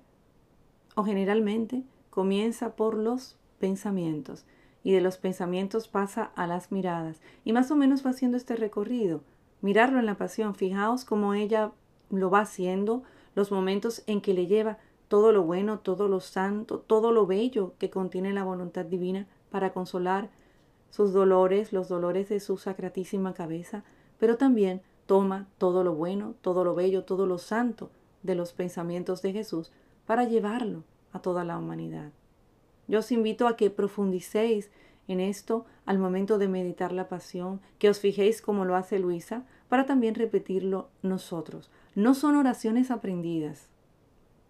o 0.96 1.04
generalmente 1.04 1.84
comienza 2.10 2.76
por 2.76 2.96
los 2.96 3.38
pensamientos 3.60 4.46
y 4.84 4.92
de 4.92 5.02
los 5.02 5.18
pensamientos 5.18 5.88
pasa 5.88 6.32
a 6.36 6.46
las 6.46 6.72
miradas. 6.72 7.22
Y 7.46 7.54
más 7.54 7.72
o 7.72 7.76
menos 7.76 8.06
va 8.06 8.12
haciendo 8.12 8.38
este 8.38 8.56
recorrido. 8.56 9.22
Mirarlo 9.62 10.00
en 10.00 10.06
la 10.06 10.18
pasión. 10.18 10.56
Fijaos 10.56 11.06
cómo 11.06 11.34
ella 11.34 11.72
lo 12.10 12.30
va 12.30 12.42
haciendo, 12.42 13.04
los 13.34 13.52
momentos 13.52 14.04
en 14.08 14.22
que 14.22 14.34
le 14.34 14.46
lleva 14.46 14.78
todo 15.08 15.32
lo 15.32 15.44
bueno, 15.44 15.80
todo 15.80 16.08
lo 16.08 16.20
santo, 16.20 16.80
todo 16.80 17.12
lo 17.12 17.26
bello 17.26 17.74
que 17.80 17.90
contiene 17.90 18.34
la 18.34 18.44
voluntad 18.44 18.86
divina 18.86 19.28
para 19.50 19.72
consolar 19.72 20.30
sus 20.90 21.14
dolores, 21.14 21.72
los 21.72 21.88
dolores 21.88 22.30
de 22.30 22.40
su 22.40 22.58
sacratísima 22.58 23.34
cabeza, 23.34 23.84
pero 24.20 24.38
también 24.38 24.82
toma 25.06 25.48
todo 25.58 25.84
lo 25.84 25.94
bueno, 25.94 26.36
todo 26.42 26.64
lo 26.64 26.76
bello, 26.76 27.04
todo 27.04 27.26
lo 27.26 27.38
santo 27.38 27.90
de 28.24 28.36
los 28.36 28.54
pensamientos 28.54 29.22
de 29.22 29.34
Jesús 29.34 29.72
para 30.06 30.26
llevarlo 30.26 30.84
a 31.12 31.20
toda 31.20 31.44
la 31.44 31.58
humanidad. 31.58 32.12
Yo 32.88 33.00
os 33.00 33.12
invito 33.12 33.48
a 33.48 33.56
que 33.56 33.70
profundicéis 33.70 34.70
en 35.08 35.20
esto 35.20 35.66
al 35.86 36.00
momento 36.00 36.38
de 36.38 36.48
meditar 36.48 36.92
la 36.92 37.10
pasión, 37.10 37.62
que 37.78 37.90
os 37.90 38.00
fijéis 38.00 38.42
como 38.42 38.66
lo 38.66 38.76
hace 38.76 39.00
Luisa, 39.00 39.46
para 39.70 39.86
también 39.86 40.16
repetirlo 40.16 40.90
nosotros. 41.02 41.70
No 41.96 42.14
son 42.14 42.36
oraciones 42.36 42.92
aprendidas, 42.92 43.68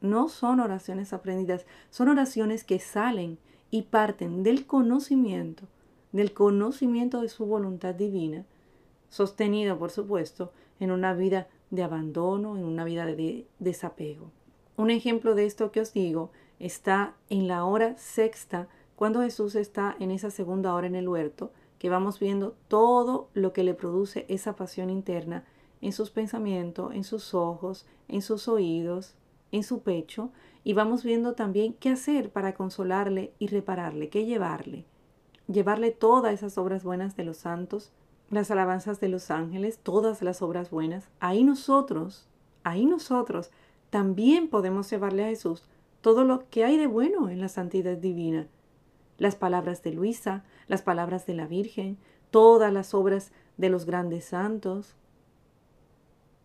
no 0.02 0.30
son 0.30 0.60
oraciones 0.60 1.14
aprendidas, 1.14 1.66
son 1.90 2.10
oraciones 2.10 2.64
que 2.64 2.80
salen 2.80 3.40
y 3.72 3.84
parten 3.84 4.44
del 4.44 4.66
conocimiento, 4.68 5.64
del 6.12 6.34
conocimiento 6.34 7.22
de 7.22 7.30
su 7.30 7.46
voluntad 7.46 7.96
divina, 7.96 8.46
sostenido, 9.14 9.78
por 9.78 9.92
supuesto, 9.92 10.52
en 10.80 10.90
una 10.90 11.14
vida 11.14 11.48
de 11.70 11.84
abandono, 11.84 12.58
en 12.58 12.66
una 12.66 12.84
vida 12.84 13.06
de 13.06 13.46
desapego. 13.60 14.32
Un 14.76 14.90
ejemplo 14.90 15.36
de 15.36 15.46
esto 15.46 15.72
que 15.72 15.82
os 15.82 15.94
digo 15.94 16.32
está 16.58 17.14
en 17.30 17.48
la 17.48 17.64
hora 17.64 17.96
sexta, 18.00 18.68
cuando 18.96 19.22
Jesús 19.22 19.54
está 19.54 19.96
en 20.00 20.10
esa 20.10 20.32
segunda 20.32 20.74
hora 20.74 20.88
en 20.88 20.96
el 20.96 21.08
huerto, 21.08 21.52
que 21.78 21.92
vamos 21.92 22.20
viendo 22.20 22.56
todo 22.68 23.30
lo 23.36 23.54
que 23.54 23.64
le 23.64 23.76
produce 23.76 24.26
esa 24.30 24.56
pasión 24.56 24.90
interna 24.90 25.46
en 25.82 25.92
sus 25.92 26.10
pensamientos, 26.10 26.92
en 26.96 27.04
sus 27.04 27.36
ojos, 27.36 27.86
en 28.08 28.24
sus 28.24 28.48
oídos, 28.48 29.14
en 29.52 29.62
su 29.62 29.84
pecho, 29.84 30.32
y 30.64 30.74
vamos 30.74 31.04
viendo 31.04 31.34
también 31.36 31.74
qué 31.74 31.90
hacer 31.90 32.32
para 32.32 32.56
consolarle 32.56 33.32
y 33.38 33.46
repararle, 33.46 34.10
qué 34.10 34.26
llevarle. 34.26 34.86
Llevarle 35.46 35.92
todas 35.92 36.34
esas 36.34 36.58
obras 36.58 36.84
buenas 36.84 37.16
de 37.16 37.26
los 37.26 37.38
santos, 37.38 37.92
las 38.34 38.52
alabanzas 38.52 39.00
de 39.00 39.10
los 39.10 39.32
ángeles, 39.32 39.80
todas 39.80 40.22
las 40.22 40.42
obras 40.42 40.70
buenas. 40.70 41.10
Ahí 41.20 41.44
nosotros, 41.44 42.28
ahí 42.64 42.86
nosotros 42.86 43.52
también 43.90 44.48
podemos 44.48 44.90
llevarle 44.90 45.24
a 45.24 45.30
Jesús 45.30 45.64
todo 46.02 46.24
lo 46.24 46.50
que 46.50 46.66
hay 46.66 46.78
de 46.78 46.88
bueno 46.88 47.30
en 47.30 47.40
la 47.40 47.48
santidad 47.48 47.96
divina. 47.96 48.48
Las 49.18 49.36
palabras 49.36 49.84
de 49.84 49.94
Luisa, 49.94 50.44
las 50.68 50.82
palabras 50.82 51.26
de 51.26 51.34
la 51.34 51.48
Virgen, 51.48 51.98
todas 52.32 52.74
las 52.74 52.94
obras 52.94 53.32
de 53.58 53.70
los 53.70 53.86
grandes 53.86 54.26
santos. 54.26 54.96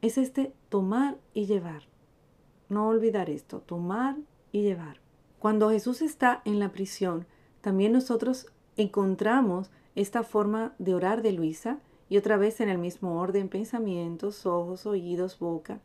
Es 0.01 0.19
este 0.19 0.53
tomar 0.69 1.17
y 1.35 1.47
llevar. 1.47 1.85
No 2.69 2.89
olvidar 2.89 3.31
esto, 3.31 3.61
tomar 3.61 4.17
y 4.53 4.63
llevar. 4.63 5.01
Cuando 5.39 5.71
Jesús 5.71 6.03
está 6.03 6.43
en 6.45 6.59
la 6.59 6.71
prisión, 6.71 7.27
también 7.61 7.93
nosotros 7.93 8.47
encontramos 8.77 9.71
esta 10.01 10.23
forma 10.23 10.75
de 10.79 10.95
orar 10.95 11.23
de 11.23 11.33
Luisa 11.33 11.81
y 12.09 12.19
otra 12.19 12.37
vez 12.37 12.61
en 12.61 12.69
el 12.69 12.79
mismo 12.79 13.21
orden, 13.21 13.49
pensamientos, 13.49 14.47
ojos, 14.47 14.87
oídos, 14.87 15.41
boca. 15.41 15.81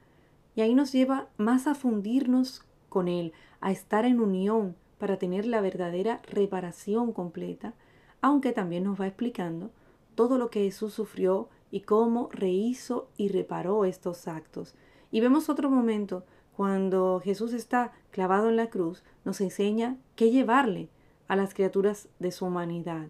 Y 0.56 0.62
ahí 0.62 0.76
nos 0.76 0.92
lleva 0.92 1.30
más 1.38 1.66
a 1.66 1.74
fundirnos 1.74 2.64
con 2.90 3.08
Él, 3.08 3.34
a 3.60 3.72
estar 3.72 4.06
en 4.06 4.20
unión 4.20 4.76
para 5.00 5.18
tener 5.18 5.48
la 5.48 5.62
verdadera 5.62 6.22
reparación 6.30 7.12
completa, 7.12 7.74
aunque 8.22 8.52
también 8.52 8.84
nos 8.84 9.02
va 9.02 9.08
explicando 9.08 9.72
todo 10.14 10.38
lo 10.38 10.52
que 10.52 10.62
Jesús 10.62 10.94
sufrió 10.94 11.50
y 11.72 11.82
cómo 11.82 12.30
rehizo 12.32 13.10
y 13.18 13.30
reparó 13.30 13.84
estos 13.84 14.28
actos. 14.28 14.76
Y 15.10 15.22
vemos 15.22 15.50
otro 15.50 15.72
momento 15.72 16.24
cuando 16.56 17.20
Jesús 17.20 17.52
está 17.52 17.94
clavado 18.12 18.50
en 18.50 18.58
la 18.58 18.70
cruz, 18.70 19.04
nos 19.26 19.42
enseña 19.42 19.98
qué 20.16 20.30
llevarle 20.30 20.90
a 21.28 21.36
las 21.36 21.56
criaturas 21.56 22.10
de 22.20 22.32
su 22.32 22.46
humanidad. 22.46 23.08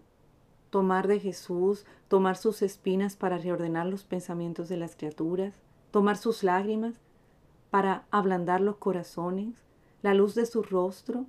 Tomar 0.74 1.06
de 1.06 1.20
Jesús, 1.20 1.86
tomar 2.08 2.36
sus 2.36 2.60
espinas 2.60 3.14
para 3.14 3.38
reordenar 3.38 3.86
los 3.86 4.02
pensamientos 4.02 4.68
de 4.68 4.76
las 4.76 4.96
criaturas, 4.96 5.54
tomar 5.92 6.16
sus 6.16 6.42
lágrimas 6.42 6.96
para 7.70 8.06
ablandar 8.10 8.60
los 8.60 8.78
corazones, 8.78 9.54
la 10.02 10.14
luz 10.14 10.34
de 10.34 10.46
su 10.46 10.64
rostro, 10.64 11.26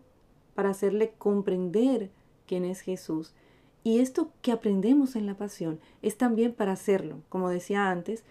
para 0.56 0.72
hacerle 0.72 1.14
comprender 1.20 2.10
quién 2.48 2.66
es 2.66 2.82
Jesús. 2.82 3.36
Y 3.84 4.00
esto 4.00 4.32
que 4.42 4.52
aprendemos 4.52 5.16
en 5.16 5.28
la 5.28 5.38
pasión 5.38 5.80
es 6.02 6.18
también 6.18 6.52
para 6.52 6.72
hacerlo, 6.72 7.20
como 7.30 7.50
decía 7.50 7.92
antes, 7.92 8.24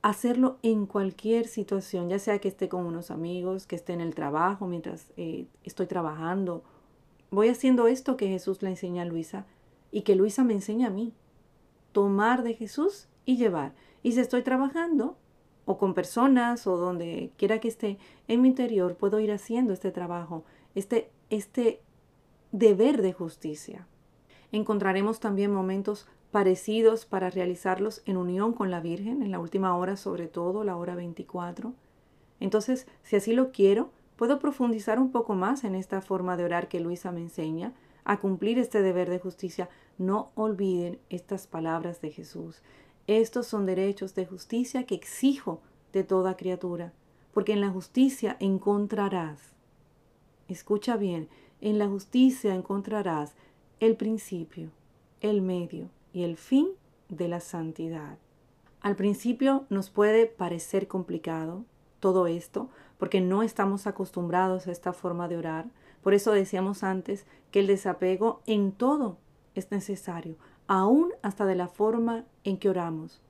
hacerlo 0.00 0.56
en 0.62 0.86
cualquier 0.86 1.46
situación, 1.46 2.08
ya 2.08 2.18
sea 2.18 2.38
que 2.38 2.48
esté 2.48 2.70
con 2.70 2.86
unos 2.86 3.10
amigos, 3.10 3.66
que 3.66 3.76
esté 3.76 3.92
en 3.92 4.00
el 4.00 4.14
trabajo 4.14 4.66
mientras 4.66 5.12
eh, 5.18 5.44
estoy 5.62 5.88
trabajando. 5.88 6.64
Voy 7.30 7.50
haciendo 7.50 7.86
esto 7.86 8.16
que 8.16 8.28
Jesús 8.28 8.62
le 8.62 8.70
enseña 8.70 9.02
a 9.02 9.04
Luisa 9.04 9.44
y 9.94 10.02
que 10.02 10.16
Luisa 10.16 10.42
me 10.42 10.54
enseña 10.54 10.88
a 10.88 10.90
mí. 10.90 11.14
Tomar 11.92 12.42
de 12.42 12.54
Jesús 12.54 13.06
y 13.24 13.36
llevar. 13.36 13.74
Y 14.02 14.10
si 14.10 14.20
estoy 14.20 14.42
trabajando 14.42 15.16
o 15.66 15.78
con 15.78 15.94
personas 15.94 16.66
o 16.66 16.76
donde 16.76 17.30
quiera 17.36 17.60
que 17.60 17.68
esté 17.68 17.98
en 18.26 18.42
mi 18.42 18.48
interior, 18.48 18.96
puedo 18.96 19.20
ir 19.20 19.30
haciendo 19.30 19.72
este 19.72 19.92
trabajo, 19.92 20.42
este, 20.74 21.12
este 21.30 21.80
deber 22.50 23.02
de 23.02 23.12
justicia. 23.12 23.86
Encontraremos 24.50 25.20
también 25.20 25.54
momentos 25.54 26.08
parecidos 26.32 27.06
para 27.06 27.30
realizarlos 27.30 28.02
en 28.04 28.16
unión 28.16 28.52
con 28.52 28.72
la 28.72 28.80
Virgen, 28.80 29.22
en 29.22 29.30
la 29.30 29.38
última 29.38 29.76
hora 29.76 29.96
sobre 29.96 30.26
todo, 30.26 30.64
la 30.64 30.76
hora 30.76 30.96
24. 30.96 31.72
Entonces, 32.40 32.88
si 33.04 33.14
así 33.14 33.32
lo 33.32 33.52
quiero, 33.52 33.90
puedo 34.16 34.40
profundizar 34.40 34.98
un 34.98 35.12
poco 35.12 35.36
más 35.36 35.62
en 35.62 35.76
esta 35.76 36.00
forma 36.00 36.36
de 36.36 36.42
orar 36.42 36.66
que 36.66 36.80
Luisa 36.80 37.12
me 37.12 37.20
enseña, 37.20 37.74
a 38.04 38.18
cumplir 38.18 38.58
este 38.58 38.82
deber 38.82 39.10
de 39.10 39.18
justicia. 39.18 39.68
No 39.98 40.30
olviden 40.34 40.98
estas 41.10 41.46
palabras 41.46 42.00
de 42.00 42.10
Jesús. 42.10 42.62
Estos 43.06 43.46
son 43.46 43.66
derechos 43.66 44.14
de 44.14 44.26
justicia 44.26 44.84
que 44.84 44.94
exijo 44.94 45.60
de 45.92 46.04
toda 46.04 46.36
criatura, 46.36 46.92
porque 47.32 47.52
en 47.52 47.60
la 47.60 47.70
justicia 47.70 48.36
encontrarás, 48.40 49.54
escucha 50.48 50.96
bien, 50.96 51.28
en 51.60 51.78
la 51.78 51.88
justicia 51.88 52.54
encontrarás 52.54 53.34
el 53.80 53.96
principio, 53.96 54.70
el 55.20 55.42
medio 55.42 55.90
y 56.12 56.24
el 56.24 56.36
fin 56.36 56.68
de 57.08 57.28
la 57.28 57.40
santidad. 57.40 58.18
Al 58.80 58.96
principio 58.96 59.64
nos 59.70 59.88
puede 59.88 60.26
parecer 60.26 60.88
complicado 60.88 61.64
todo 62.00 62.26
esto 62.26 62.68
porque 62.98 63.20
no 63.20 63.42
estamos 63.42 63.86
acostumbrados 63.86 64.66
a 64.66 64.72
esta 64.72 64.92
forma 64.92 65.26
de 65.28 65.38
orar. 65.38 65.66
Por 66.04 66.12
eso 66.12 66.32
decíamos 66.32 66.84
antes 66.84 67.24
que 67.50 67.60
el 67.60 67.66
desapego 67.66 68.42
en 68.44 68.72
todo 68.72 69.16
es 69.54 69.70
necesario, 69.70 70.36
aún 70.66 71.14
hasta 71.22 71.46
de 71.46 71.54
la 71.54 71.66
forma 71.66 72.26
en 72.44 72.58
que 72.58 72.68
oramos, 72.68 73.22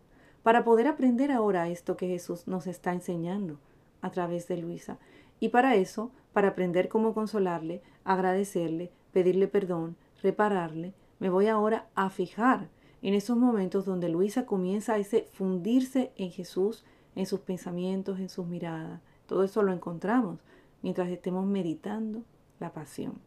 para 0.43 0.65
poder 0.65 0.89
aprender 0.89 1.31
ahora 1.31 1.69
esto 1.69 1.97
que 1.97 2.09
Jesús 2.09 2.49
nos 2.49 2.67
está 2.67 2.93
enseñando 2.93 3.61
a 4.01 4.11
través 4.11 4.49
de 4.49 4.57
Luisa. 4.57 4.99
Y 5.39 5.51
para 5.51 5.77
eso, 5.77 6.11
para 6.33 6.49
aprender 6.49 6.89
cómo 6.89 7.15
consolarle, 7.15 7.81
agradecerle, 8.03 8.91
pedirle 9.13 9.47
perdón, 9.47 9.97
repararle, 10.21 10.95
me 11.21 11.31
voy 11.31 11.47
ahora 11.47 11.87
a 11.95 12.11
fijar 12.11 12.71
en 13.03 13.15
esos 13.15 13.37
momentos 13.37 13.85
donde 13.85 14.09
Luisa 14.09 14.47
comienza 14.47 14.95
a 14.95 14.99
ese 14.99 15.29
fundirse 15.33 16.11
en 16.17 16.33
Jesús, 16.33 16.85
en 17.15 17.27
sus 17.27 17.39
pensamientos, 17.39 18.19
en 18.19 18.29
sus 18.29 18.47
miradas. 18.47 19.01
Todo 19.27 19.45
eso 19.45 19.63
lo 19.63 19.73
encontramos 19.73 20.41
mientras 20.83 21.09
estemos 21.09 21.47
meditando 21.47 22.25
la 22.61 22.73
pasión. 22.73 23.21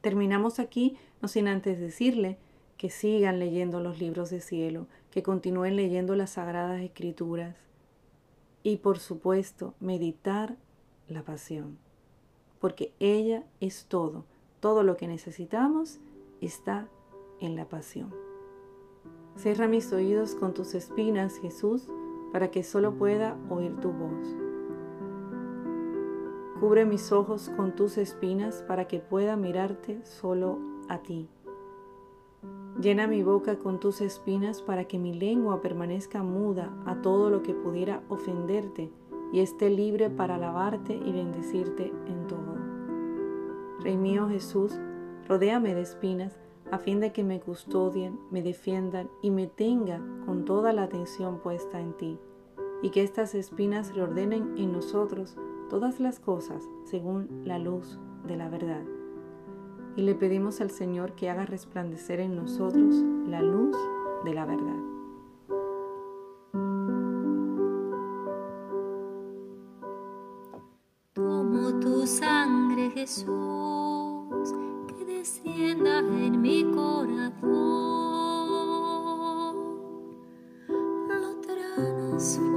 Terminamos 0.00 0.58
aquí, 0.58 0.96
no 1.22 1.28
sin 1.28 1.48
antes 1.48 1.80
decirle 1.80 2.38
que 2.76 2.90
sigan 2.90 3.38
leyendo 3.38 3.80
los 3.80 3.98
libros 3.98 4.30
de 4.30 4.40
cielo, 4.40 4.86
que 5.10 5.22
continúen 5.22 5.76
leyendo 5.76 6.16
las 6.16 6.30
sagradas 6.30 6.80
escrituras 6.80 7.56
y 8.62 8.78
por 8.78 8.98
supuesto 8.98 9.74
meditar 9.78 10.56
la 11.08 11.22
pasión, 11.22 11.78
porque 12.58 12.92
ella 12.98 13.44
es 13.60 13.86
todo, 13.86 14.24
todo 14.60 14.82
lo 14.82 14.96
que 14.96 15.06
necesitamos 15.06 16.00
está 16.40 16.88
en 17.40 17.56
la 17.56 17.66
pasión. 17.68 18.12
Cierra 19.36 19.68
mis 19.68 19.92
oídos 19.92 20.34
con 20.34 20.54
tus 20.54 20.74
espinas, 20.74 21.38
Jesús, 21.38 21.88
para 22.32 22.50
que 22.50 22.62
solo 22.62 22.96
pueda 22.96 23.36
oír 23.50 23.74
tu 23.80 23.92
voz. 23.92 24.43
Cubre 26.60 26.84
mis 26.84 27.10
ojos 27.10 27.50
con 27.56 27.74
tus 27.74 27.98
espinas 27.98 28.64
para 28.68 28.86
que 28.86 29.00
pueda 29.00 29.36
mirarte 29.36 30.04
solo 30.04 30.58
a 30.88 30.98
ti. 30.98 31.28
Llena 32.80 33.06
mi 33.06 33.22
boca 33.22 33.58
con 33.58 33.80
tus 33.80 34.00
espinas 34.00 34.62
para 34.62 34.84
que 34.84 34.98
mi 34.98 35.14
lengua 35.14 35.60
permanezca 35.60 36.22
muda 36.22 36.72
a 36.86 37.02
todo 37.02 37.30
lo 37.30 37.42
que 37.42 37.54
pudiera 37.54 38.02
ofenderte 38.08 38.90
y 39.32 39.40
esté 39.40 39.68
libre 39.68 40.10
para 40.10 40.36
alabarte 40.36 40.94
y 40.94 41.12
bendecirte 41.12 41.92
en 42.06 42.26
todo. 42.28 42.56
Rey 43.80 43.96
mío 43.96 44.28
Jesús, 44.28 44.78
rodéame 45.28 45.74
de 45.74 45.82
espinas 45.82 46.38
a 46.70 46.78
fin 46.78 47.00
de 47.00 47.12
que 47.12 47.22
me 47.22 47.40
custodien, 47.40 48.18
me 48.30 48.42
defiendan 48.42 49.10
y 49.22 49.30
me 49.30 49.46
tenga 49.46 50.00
con 50.24 50.44
toda 50.44 50.72
la 50.72 50.84
atención 50.84 51.38
puesta 51.38 51.80
en 51.80 51.92
ti, 51.92 52.18
y 52.82 52.90
que 52.90 53.02
estas 53.02 53.34
espinas 53.34 53.94
reordenen 53.94 54.54
en 54.56 54.72
nosotros 54.72 55.36
todas 55.68 56.00
las 56.00 56.20
cosas 56.20 56.62
según 56.84 57.42
la 57.44 57.58
luz 57.58 57.98
de 58.26 58.36
la 58.36 58.48
verdad. 58.48 58.82
Y 59.96 60.02
le 60.02 60.14
pedimos 60.14 60.60
al 60.60 60.70
Señor 60.70 61.12
que 61.12 61.30
haga 61.30 61.46
resplandecer 61.46 62.20
en 62.20 62.36
nosotros 62.36 62.96
la 63.28 63.42
luz 63.42 63.76
de 64.24 64.34
la 64.34 64.44
verdad. 64.44 64.80
Tomo 71.12 71.78
tu 71.80 72.06
sangre, 72.06 72.90
Jesús 72.90 74.04
descienda 75.24 76.00
en 76.00 76.42
mi 76.42 76.64
corazón. 76.64 78.04
Jesús, 82.14 82.44
que 82.46 82.53